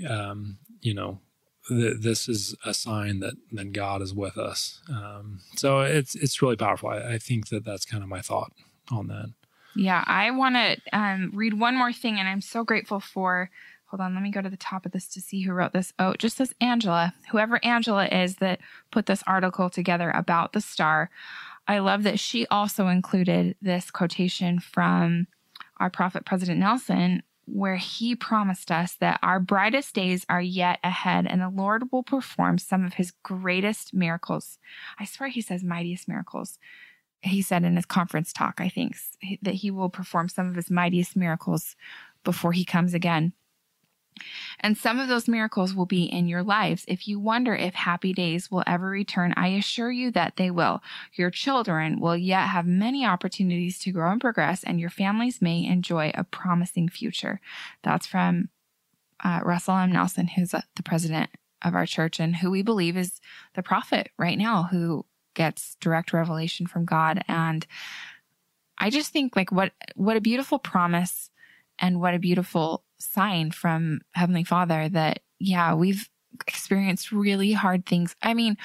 um, 0.09 0.57
you 0.81 0.93
know, 0.93 1.19
th- 1.67 1.97
this 1.99 2.27
is 2.27 2.55
a 2.65 2.73
sign 2.73 3.19
that 3.19 3.35
that 3.51 3.73
God 3.73 4.01
is 4.01 4.13
with 4.13 4.37
us. 4.37 4.81
Um, 4.89 5.41
so 5.55 5.81
it's 5.81 6.15
it's 6.15 6.41
really 6.41 6.55
powerful. 6.55 6.89
I, 6.89 7.13
I 7.13 7.17
think 7.17 7.49
that 7.49 7.65
that's 7.65 7.85
kind 7.85 8.03
of 8.03 8.09
my 8.09 8.21
thought 8.21 8.51
on 8.91 9.07
that. 9.07 9.31
Yeah, 9.75 10.03
I 10.05 10.29
want 10.31 10.55
to 10.55 10.77
um, 10.97 11.31
read 11.33 11.55
one 11.55 11.75
more 11.75 11.93
thing, 11.93 12.19
and 12.19 12.27
I'm 12.27 12.41
so 12.41 12.63
grateful 12.63 12.99
for. 12.99 13.49
Hold 13.87 14.01
on, 14.01 14.15
let 14.15 14.23
me 14.23 14.31
go 14.31 14.41
to 14.41 14.49
the 14.49 14.57
top 14.57 14.87
of 14.87 14.91
this 14.91 15.07
to 15.09 15.21
see 15.21 15.41
who 15.43 15.53
wrote 15.53 15.71
this. 15.71 15.93
Oh, 15.99 16.15
just 16.17 16.37
says 16.37 16.51
Angela, 16.59 17.13
whoever 17.29 17.63
Angela 17.63 18.07
is 18.07 18.37
that 18.37 18.59
put 18.89 19.05
this 19.05 19.23
article 19.27 19.69
together 19.69 20.09
about 20.09 20.53
the 20.53 20.61
star. 20.61 21.11
I 21.67 21.79
love 21.79 22.03
that 22.03 22.19
she 22.19 22.45
also 22.47 22.87
included 22.87 23.55
this 23.61 23.89
quotation 23.89 24.59
from 24.59 25.27
our 25.77 25.89
prophet, 25.89 26.25
President 26.25 26.59
Nelson, 26.59 27.23
where 27.45 27.77
he 27.77 28.15
promised 28.15 28.71
us 28.71 28.95
that 28.95 29.19
our 29.21 29.39
brightest 29.39 29.93
days 29.95 30.25
are 30.29 30.41
yet 30.41 30.79
ahead 30.83 31.27
and 31.27 31.41
the 31.41 31.49
Lord 31.49 31.91
will 31.91 32.03
perform 32.03 32.57
some 32.57 32.85
of 32.85 32.95
his 32.95 33.11
greatest 33.23 33.93
miracles. 33.93 34.59
I 34.99 35.05
swear 35.05 35.29
he 35.29 35.41
says 35.41 35.63
mightiest 35.63 36.07
miracles 36.07 36.57
he 37.23 37.41
said 37.41 37.63
in 37.63 37.75
his 37.75 37.85
conference 37.85 38.33
talk, 38.33 38.59
I 38.59 38.69
think, 38.69 38.97
that 39.41 39.55
he 39.55 39.71
will 39.71 39.89
perform 39.89 40.29
some 40.29 40.49
of 40.49 40.55
his 40.55 40.69
mightiest 40.69 41.15
miracles 41.15 41.75
before 42.23 42.51
he 42.51 42.65
comes 42.65 42.93
again. 42.93 43.33
And 44.59 44.77
some 44.77 44.99
of 44.99 45.07
those 45.07 45.27
miracles 45.27 45.73
will 45.73 45.85
be 45.85 46.03
in 46.03 46.27
your 46.27 46.43
lives. 46.43 46.85
If 46.87 47.07
you 47.07 47.19
wonder 47.19 47.55
if 47.55 47.73
happy 47.73 48.13
days 48.13 48.51
will 48.51 48.63
ever 48.67 48.89
return, 48.89 49.33
I 49.35 49.49
assure 49.49 49.91
you 49.91 50.11
that 50.11 50.37
they 50.37 50.51
will. 50.51 50.81
Your 51.13 51.29
children 51.29 51.99
will 51.99 52.17
yet 52.17 52.47
have 52.49 52.65
many 52.65 53.05
opportunities 53.05 53.79
to 53.79 53.91
grow 53.91 54.11
and 54.11 54.21
progress, 54.21 54.63
and 54.63 54.79
your 54.79 54.89
families 54.89 55.41
may 55.41 55.65
enjoy 55.65 56.11
a 56.13 56.23
promising 56.23 56.89
future. 56.89 57.39
That's 57.83 58.07
from 58.07 58.49
uh, 59.23 59.39
Russell 59.43 59.77
M. 59.77 59.91
Nelson, 59.91 60.27
who's 60.27 60.53
uh, 60.53 60.61
the 60.75 60.83
president 60.83 61.29
of 61.61 61.75
our 61.75 61.85
church 61.85 62.19
and 62.19 62.35
who 62.35 62.51
we 62.51 62.61
believe 62.61 62.97
is 62.97 63.21
the 63.55 63.63
prophet 63.63 64.09
right 64.17 64.37
now, 64.37 64.63
who 64.63 65.05
gets 65.33 65.75
direct 65.79 66.13
revelation 66.13 66.67
from 66.67 66.85
God. 66.85 67.23
And 67.27 67.65
I 68.77 68.89
just 68.89 69.11
think 69.11 69.35
like 69.35 69.51
what 69.51 69.71
what 69.95 70.17
a 70.17 70.21
beautiful 70.21 70.59
promise 70.59 71.29
and 71.79 71.99
what 71.99 72.13
a 72.13 72.19
beautiful 72.19 72.83
sign 73.03 73.51
from 73.51 74.01
Heavenly 74.13 74.43
Father 74.43 74.89
that 74.89 75.19
yeah, 75.39 75.73
we've 75.73 76.09
experienced 76.47 77.11
really 77.11 77.51
hard 77.51 77.85
things. 77.85 78.15
I 78.21 78.33
mean, 78.33 78.57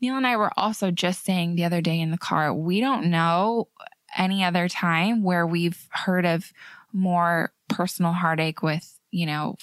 Neil 0.00 0.16
and 0.16 0.26
I 0.26 0.36
were 0.36 0.52
also 0.56 0.90
just 0.90 1.24
saying 1.24 1.54
the 1.54 1.64
other 1.64 1.80
day 1.80 2.00
in 2.00 2.10
the 2.10 2.18
car, 2.18 2.52
we 2.52 2.80
don't 2.80 3.10
know 3.10 3.68
any 4.16 4.44
other 4.44 4.68
time 4.68 5.22
where 5.22 5.46
we've 5.46 5.88
heard 5.90 6.26
of 6.26 6.52
more 6.92 7.52
personal 7.68 8.12
heartache 8.12 8.62
with, 8.62 8.98
you 9.10 9.26
know, 9.26 9.56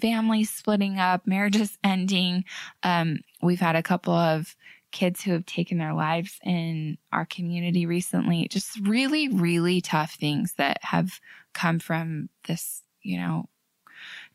families 0.00 0.50
splitting 0.50 0.98
up, 0.98 1.26
marriages 1.26 1.78
ending. 1.84 2.44
Um, 2.82 3.20
we've 3.42 3.60
had 3.60 3.76
a 3.76 3.82
couple 3.82 4.14
of 4.14 4.56
kids 4.90 5.22
who 5.22 5.32
have 5.32 5.46
taken 5.46 5.78
their 5.78 5.94
lives 5.94 6.38
in 6.44 6.98
our 7.12 7.24
community 7.24 7.86
recently. 7.86 8.46
Just 8.48 8.78
really, 8.80 9.28
really 9.28 9.80
tough 9.80 10.14
things 10.14 10.54
that 10.58 10.78
have 10.82 11.18
come 11.54 11.78
from 11.78 12.28
this, 12.46 12.82
you 13.02 13.18
know, 13.18 13.48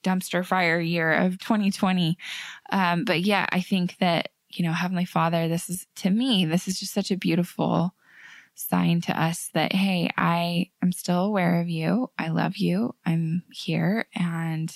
dumpster 0.03 0.45
fire 0.45 0.79
year 0.79 1.13
of 1.13 1.39
2020. 1.39 2.17
Um, 2.71 3.05
but 3.05 3.21
yeah, 3.21 3.45
I 3.51 3.61
think 3.61 3.97
that, 3.99 4.29
you 4.49 4.65
know, 4.65 4.73
Heavenly 4.73 5.05
Father, 5.05 5.47
this 5.47 5.69
is 5.69 5.87
to 5.97 6.09
me, 6.09 6.45
this 6.45 6.67
is 6.67 6.79
just 6.79 6.93
such 6.93 7.11
a 7.11 7.17
beautiful 7.17 7.93
sign 8.55 9.01
to 9.01 9.21
us 9.21 9.49
that, 9.53 9.73
hey, 9.73 10.09
I 10.17 10.71
am 10.81 10.91
still 10.91 11.25
aware 11.25 11.61
of 11.61 11.69
you. 11.69 12.09
I 12.17 12.29
love 12.29 12.57
you. 12.57 12.95
I'm 13.05 13.43
here. 13.51 14.07
And 14.15 14.75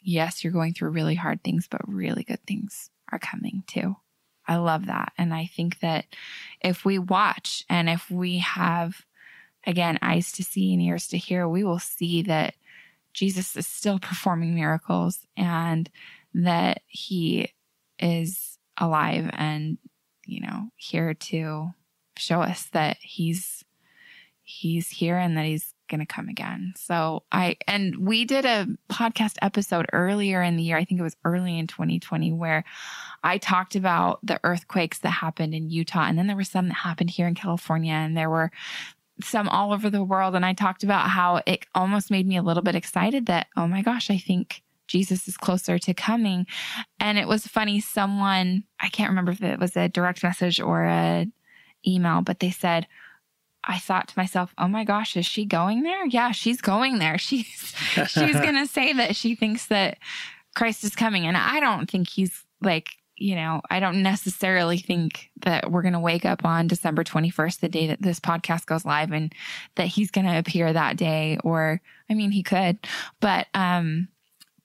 yes, 0.00 0.42
you're 0.42 0.52
going 0.52 0.74
through 0.74 0.90
really 0.90 1.14
hard 1.14 1.42
things, 1.44 1.68
but 1.70 1.80
really 1.86 2.24
good 2.24 2.44
things 2.46 2.90
are 3.10 3.18
coming 3.18 3.62
too. 3.66 3.96
I 4.48 4.56
love 4.56 4.86
that. 4.86 5.12
And 5.16 5.32
I 5.32 5.46
think 5.46 5.78
that 5.80 6.06
if 6.60 6.84
we 6.84 6.98
watch 6.98 7.64
and 7.68 7.88
if 7.88 8.10
we 8.10 8.38
have 8.38 9.04
again, 9.66 9.98
eyes 10.02 10.32
to 10.32 10.44
see 10.44 10.72
and 10.72 10.82
ears 10.82 11.08
to 11.08 11.18
hear, 11.18 11.48
we 11.48 11.64
will 11.64 11.78
see 11.78 12.22
that 12.22 12.54
Jesus 13.12 13.56
is 13.56 13.66
still 13.66 13.98
performing 13.98 14.54
miracles 14.54 15.26
and 15.36 15.90
that 16.34 16.82
he 16.86 17.52
is 17.98 18.58
alive 18.78 19.30
and, 19.34 19.78
you 20.26 20.40
know, 20.40 20.68
here 20.76 21.14
to 21.14 21.70
show 22.16 22.40
us 22.40 22.64
that 22.72 22.96
he's 23.00 23.64
he's 24.44 24.88
here 24.88 25.16
and 25.16 25.36
that 25.36 25.44
he's 25.44 25.72
going 25.88 26.00
to 26.00 26.06
come 26.06 26.28
again. 26.28 26.72
So 26.76 27.22
I, 27.30 27.56
and 27.68 28.06
we 28.06 28.24
did 28.24 28.44
a 28.44 28.66
podcast 28.90 29.36
episode 29.42 29.86
earlier 29.92 30.42
in 30.42 30.56
the 30.56 30.62
year. 30.62 30.76
I 30.76 30.84
think 30.84 30.98
it 30.98 31.04
was 31.04 31.16
early 31.24 31.58
in 31.58 31.66
2020 31.66 32.32
where 32.32 32.64
I 33.22 33.38
talked 33.38 33.76
about 33.76 34.18
the 34.22 34.40
earthquakes 34.42 34.98
that 35.00 35.10
happened 35.10 35.54
in 35.54 35.70
Utah. 35.70 36.06
And 36.06 36.18
then 36.18 36.26
there 36.26 36.36
were 36.36 36.44
some 36.44 36.68
that 36.68 36.74
happened 36.74 37.10
here 37.10 37.28
in 37.28 37.34
California 37.34 37.92
and 37.92 38.16
there 38.16 38.30
were 38.30 38.50
some 39.24 39.48
all 39.48 39.72
over 39.72 39.90
the 39.90 40.04
world. 40.04 40.34
And 40.34 40.44
I 40.44 40.52
talked 40.52 40.82
about 40.82 41.08
how 41.10 41.40
it 41.46 41.66
almost 41.74 42.10
made 42.10 42.26
me 42.26 42.36
a 42.36 42.42
little 42.42 42.62
bit 42.62 42.74
excited 42.74 43.26
that, 43.26 43.48
oh 43.56 43.66
my 43.66 43.82
gosh, 43.82 44.10
I 44.10 44.18
think 44.18 44.62
Jesus 44.86 45.26
is 45.26 45.36
closer 45.36 45.78
to 45.78 45.94
coming. 45.94 46.46
And 47.00 47.18
it 47.18 47.28
was 47.28 47.46
funny. 47.46 47.80
Someone, 47.80 48.64
I 48.80 48.88
can't 48.88 49.10
remember 49.10 49.32
if 49.32 49.42
it 49.42 49.58
was 49.58 49.76
a 49.76 49.88
direct 49.88 50.22
message 50.22 50.60
or 50.60 50.84
a 50.84 51.26
email, 51.86 52.20
but 52.20 52.40
they 52.40 52.50
said, 52.50 52.86
I 53.64 53.78
thought 53.78 54.08
to 54.08 54.18
myself, 54.18 54.52
"Oh 54.58 54.66
my 54.66 54.82
gosh, 54.84 55.16
is 55.16 55.24
she 55.24 55.44
going 55.44 55.82
there? 55.82 56.04
Yeah, 56.06 56.32
she's 56.32 56.60
going 56.60 56.98
there. 56.98 57.16
She's 57.32 57.74
she's 58.08 58.14
going 58.40 58.56
to 58.56 58.66
say 58.66 58.92
that 58.92 59.14
she 59.14 59.34
thinks 59.36 59.66
that 59.66 59.98
Christ 60.56 60.82
is 60.84 60.96
coming." 60.96 61.26
And 61.26 61.36
I 61.36 61.60
don't 61.60 61.88
think 61.88 62.08
he's 62.08 62.44
like, 62.60 62.88
you 63.22 63.36
know, 63.36 63.62
I 63.70 63.78
don't 63.78 64.02
necessarily 64.02 64.78
think 64.78 65.30
that 65.42 65.70
we're 65.70 65.82
going 65.82 65.92
to 65.92 66.00
wake 66.00 66.24
up 66.24 66.44
on 66.44 66.66
December 66.66 67.04
21st, 67.04 67.60
the 67.60 67.68
day 67.68 67.86
that 67.86 68.02
this 68.02 68.18
podcast 68.18 68.66
goes 68.66 68.84
live 68.84 69.12
and 69.12 69.32
that 69.76 69.86
he's 69.86 70.10
going 70.10 70.26
to 70.26 70.38
appear 70.38 70.72
that 70.72 70.96
day 70.96 71.38
or 71.44 71.80
I 72.10 72.14
mean, 72.14 72.32
he 72.32 72.42
could. 72.42 72.78
But 73.20 73.46
um 73.54 74.08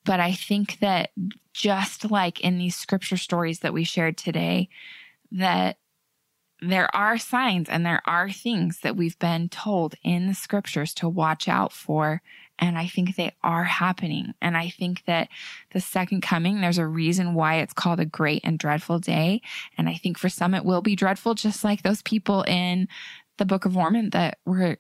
but 0.04 0.20
I 0.22 0.32
think 0.32 0.80
that 0.80 1.12
just 1.54 2.10
like 2.10 2.40
in 2.40 2.58
these 2.58 2.76
scripture 2.76 3.18
stories 3.18 3.60
that 3.60 3.74
we 3.74 3.84
shared 3.84 4.18
today 4.18 4.70
that 5.32 5.78
there 6.62 6.94
are 6.96 7.18
signs 7.18 7.70
and 7.70 7.86
there 7.86 8.02
are 8.06 8.32
things 8.32 8.80
that 8.80 8.96
we've 8.96 9.20
been 9.20 9.50
told 9.50 9.96
in 10.04 10.28
the 10.28 10.34
scriptures 10.34 10.94
to 10.96 11.10
watch 11.10 11.48
out 11.48 11.72
for. 11.72 12.22
And 12.60 12.78
I 12.78 12.88
think 12.88 13.16
they 13.16 13.34
are 13.44 13.64
happening. 13.64 14.34
And 14.42 14.58
I 14.58 14.70
think 14.70 15.04
that 15.06 15.30
the 15.72 15.80
second 15.80 16.22
coming, 16.22 16.62
there's 16.62 16.78
a 16.78 16.88
reason 16.88 17.34
why 17.34 17.56
it's 17.56 17.74
called 17.74 18.00
a 18.00 18.06
great 18.06 18.42
and 18.44 18.58
dreadful 18.58 19.00
day. 19.00 19.42
And 19.78 19.88
I 19.88 19.96
think 19.96 20.18
for 20.18 20.30
some, 20.30 20.54
it 20.54 20.66
will 20.66 20.82
be 20.82 20.96
dreadful, 20.96 21.36
just 21.36 21.64
like 21.64 21.84
those 21.84 22.02
people 22.02 22.44
in 22.44 22.88
the 23.38 23.46
Book 23.46 23.66
of 23.66 23.74
Mormon 23.74 24.10
that 24.12 24.40
were 24.46 24.78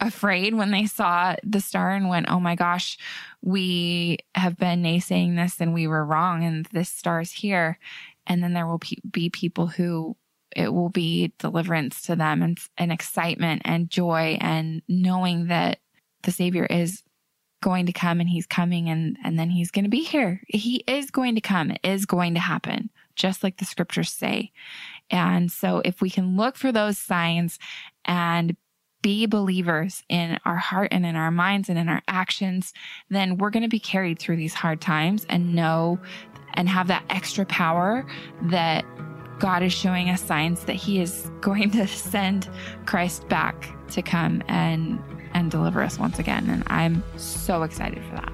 afraid 0.00 0.54
when 0.54 0.70
they 0.70 0.86
saw 0.86 1.34
the 1.42 1.60
star 1.60 1.90
and 1.90 2.08
went, 2.08 2.30
Oh 2.30 2.40
my 2.40 2.54
gosh, 2.54 2.98
we 3.42 4.18
have 4.34 4.56
been 4.56 4.82
naysaying 4.82 5.36
this 5.36 5.60
and 5.60 5.74
we 5.74 5.86
were 5.86 6.04
wrong, 6.04 6.44
and 6.44 6.66
this 6.66 6.88
star 6.88 7.20
is 7.20 7.32
here. 7.32 7.78
And 8.26 8.42
then 8.42 8.52
there 8.52 8.66
will 8.66 8.80
be 9.10 9.30
people 9.30 9.66
who 9.66 10.16
it 10.54 10.72
will 10.72 10.88
be 10.88 11.32
deliverance 11.38 12.02
to 12.02 12.16
them 12.16 12.42
and, 12.42 12.58
and 12.76 12.92
excitement 12.92 13.62
and 13.64 13.90
joy 13.90 14.38
and 14.40 14.82
knowing 14.88 15.48
that 15.48 15.78
the 16.22 16.30
Savior 16.30 16.66
is 16.66 17.02
going 17.60 17.86
to 17.86 17.92
come 17.92 18.20
and 18.20 18.28
he's 18.28 18.46
coming 18.46 18.88
and, 18.88 19.16
and 19.24 19.38
then 19.38 19.50
he's 19.50 19.70
going 19.70 19.84
to 19.84 19.90
be 19.90 20.04
here. 20.04 20.42
He 20.48 20.84
is 20.86 21.10
going 21.10 21.34
to 21.34 21.40
come. 21.40 21.70
It 21.72 21.80
is 21.82 22.06
going 22.06 22.34
to 22.34 22.40
happen, 22.40 22.90
just 23.16 23.42
like 23.42 23.58
the 23.58 23.64
scriptures 23.64 24.12
say. 24.12 24.52
And 25.10 25.50
so 25.50 25.82
if 25.84 26.00
we 26.00 26.10
can 26.10 26.36
look 26.36 26.56
for 26.56 26.70
those 26.70 26.98
signs 26.98 27.58
and 28.04 28.56
be 29.02 29.26
believers 29.26 30.02
in 30.08 30.38
our 30.44 30.56
heart 30.56 30.88
and 30.90 31.06
in 31.06 31.16
our 31.16 31.30
minds 31.30 31.68
and 31.68 31.78
in 31.78 31.88
our 31.88 32.02
actions, 32.08 32.72
then 33.10 33.38
we're 33.38 33.50
going 33.50 33.62
to 33.62 33.68
be 33.68 33.78
carried 33.78 34.18
through 34.18 34.36
these 34.36 34.54
hard 34.54 34.80
times 34.80 35.24
and 35.28 35.54
know 35.54 35.98
and 36.54 36.68
have 36.68 36.88
that 36.88 37.04
extra 37.10 37.46
power 37.46 38.06
that 38.42 38.84
God 39.38 39.62
is 39.62 39.72
showing 39.72 40.10
us 40.10 40.20
signs 40.20 40.64
that 40.64 40.74
He 40.74 41.00
is 41.00 41.30
going 41.40 41.70
to 41.72 41.86
send 41.86 42.48
Christ 42.86 43.28
back 43.28 43.68
to 43.90 44.02
come 44.02 44.42
and 44.48 45.00
and 45.34 45.50
deliver 45.50 45.82
us 45.82 45.98
once 45.98 46.18
again. 46.18 46.48
And 46.48 46.62
I'm 46.66 47.02
so 47.16 47.62
excited 47.62 48.02
for 48.04 48.16
that. 48.16 48.32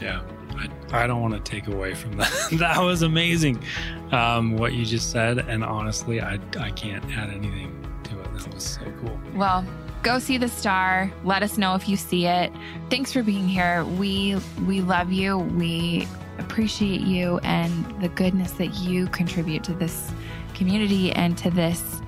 Yeah. 0.00 0.22
I, 0.56 1.04
I 1.04 1.06
don't 1.06 1.20
want 1.20 1.34
to 1.34 1.40
take 1.40 1.68
away 1.68 1.94
from 1.94 2.16
that. 2.16 2.48
that 2.52 2.80
was 2.80 3.02
amazing. 3.02 3.62
Um, 4.10 4.56
what 4.56 4.72
you 4.72 4.84
just 4.84 5.10
said. 5.10 5.38
And 5.38 5.62
honestly, 5.64 6.20
I, 6.20 6.38
I 6.58 6.70
can't 6.70 7.04
add 7.16 7.30
anything 7.30 7.86
to 8.04 8.20
it. 8.20 8.32
That 8.34 8.54
was 8.54 8.64
so 8.64 8.92
cool. 9.00 9.18
Well, 9.34 9.64
go 10.02 10.18
see 10.18 10.38
the 10.38 10.48
star. 10.48 11.12
Let 11.24 11.42
us 11.42 11.58
know 11.58 11.74
if 11.74 11.88
you 11.88 11.96
see 11.96 12.26
it. 12.26 12.52
Thanks 12.90 13.12
for 13.12 13.22
being 13.22 13.48
here. 13.48 13.84
We 13.84 14.36
we 14.66 14.80
love 14.80 15.12
you. 15.12 15.38
We 15.38 16.08
appreciate 16.38 17.00
you 17.00 17.38
and 17.38 18.00
the 18.00 18.08
goodness 18.08 18.52
that 18.52 18.74
you 18.74 19.08
contribute 19.08 19.64
to 19.64 19.74
this 19.74 20.10
community 20.54 21.12
and 21.12 21.36
to 21.38 21.50
this 21.50 22.00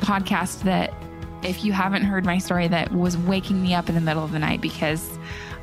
podcast 0.00 0.62
that 0.62 0.92
if 1.44 1.64
you 1.64 1.72
haven't 1.72 2.02
heard 2.02 2.24
my 2.24 2.38
story 2.38 2.68
that 2.68 2.92
was 2.92 3.16
waking 3.16 3.62
me 3.62 3.74
up 3.74 3.88
in 3.88 3.94
the 3.94 4.00
middle 4.00 4.24
of 4.24 4.32
the 4.32 4.38
night 4.38 4.60
because 4.60 5.18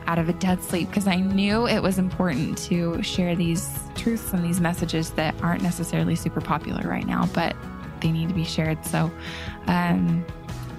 out 0.07 0.19
of 0.19 0.29
a 0.29 0.33
dead 0.33 0.63
sleep 0.63 0.89
because 0.89 1.07
I 1.07 1.17
knew 1.17 1.67
it 1.67 1.81
was 1.81 1.97
important 1.97 2.57
to 2.59 3.01
share 3.03 3.35
these 3.35 3.79
truths 3.95 4.33
and 4.33 4.43
these 4.43 4.59
messages 4.59 5.11
that 5.11 5.35
aren't 5.41 5.61
necessarily 5.61 6.15
super 6.15 6.41
popular 6.41 6.87
right 6.87 7.05
now, 7.05 7.27
but 7.33 7.55
they 8.01 8.11
need 8.11 8.29
to 8.29 8.33
be 8.33 8.43
shared. 8.43 8.83
So, 8.85 9.11
um, 9.67 10.25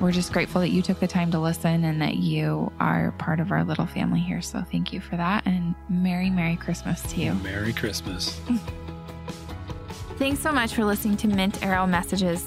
we're 0.00 0.10
just 0.10 0.32
grateful 0.32 0.60
that 0.60 0.70
you 0.70 0.82
took 0.82 0.98
the 0.98 1.06
time 1.06 1.30
to 1.30 1.38
listen 1.38 1.84
and 1.84 2.02
that 2.02 2.16
you 2.16 2.72
are 2.80 3.12
part 3.18 3.38
of 3.38 3.52
our 3.52 3.62
little 3.62 3.86
family 3.86 4.18
here. 4.18 4.42
So, 4.42 4.64
thank 4.72 4.92
you 4.92 5.00
for 5.00 5.16
that. 5.16 5.46
And 5.46 5.74
Merry, 5.88 6.28
Merry 6.28 6.56
Christmas 6.56 7.02
to 7.12 7.20
you. 7.20 7.34
Merry 7.34 7.72
Christmas. 7.72 8.40
Thanks 10.16 10.40
so 10.40 10.52
much 10.52 10.74
for 10.74 10.84
listening 10.84 11.16
to 11.18 11.28
Mint 11.28 11.64
Arrow 11.64 11.86
Messages. 11.86 12.46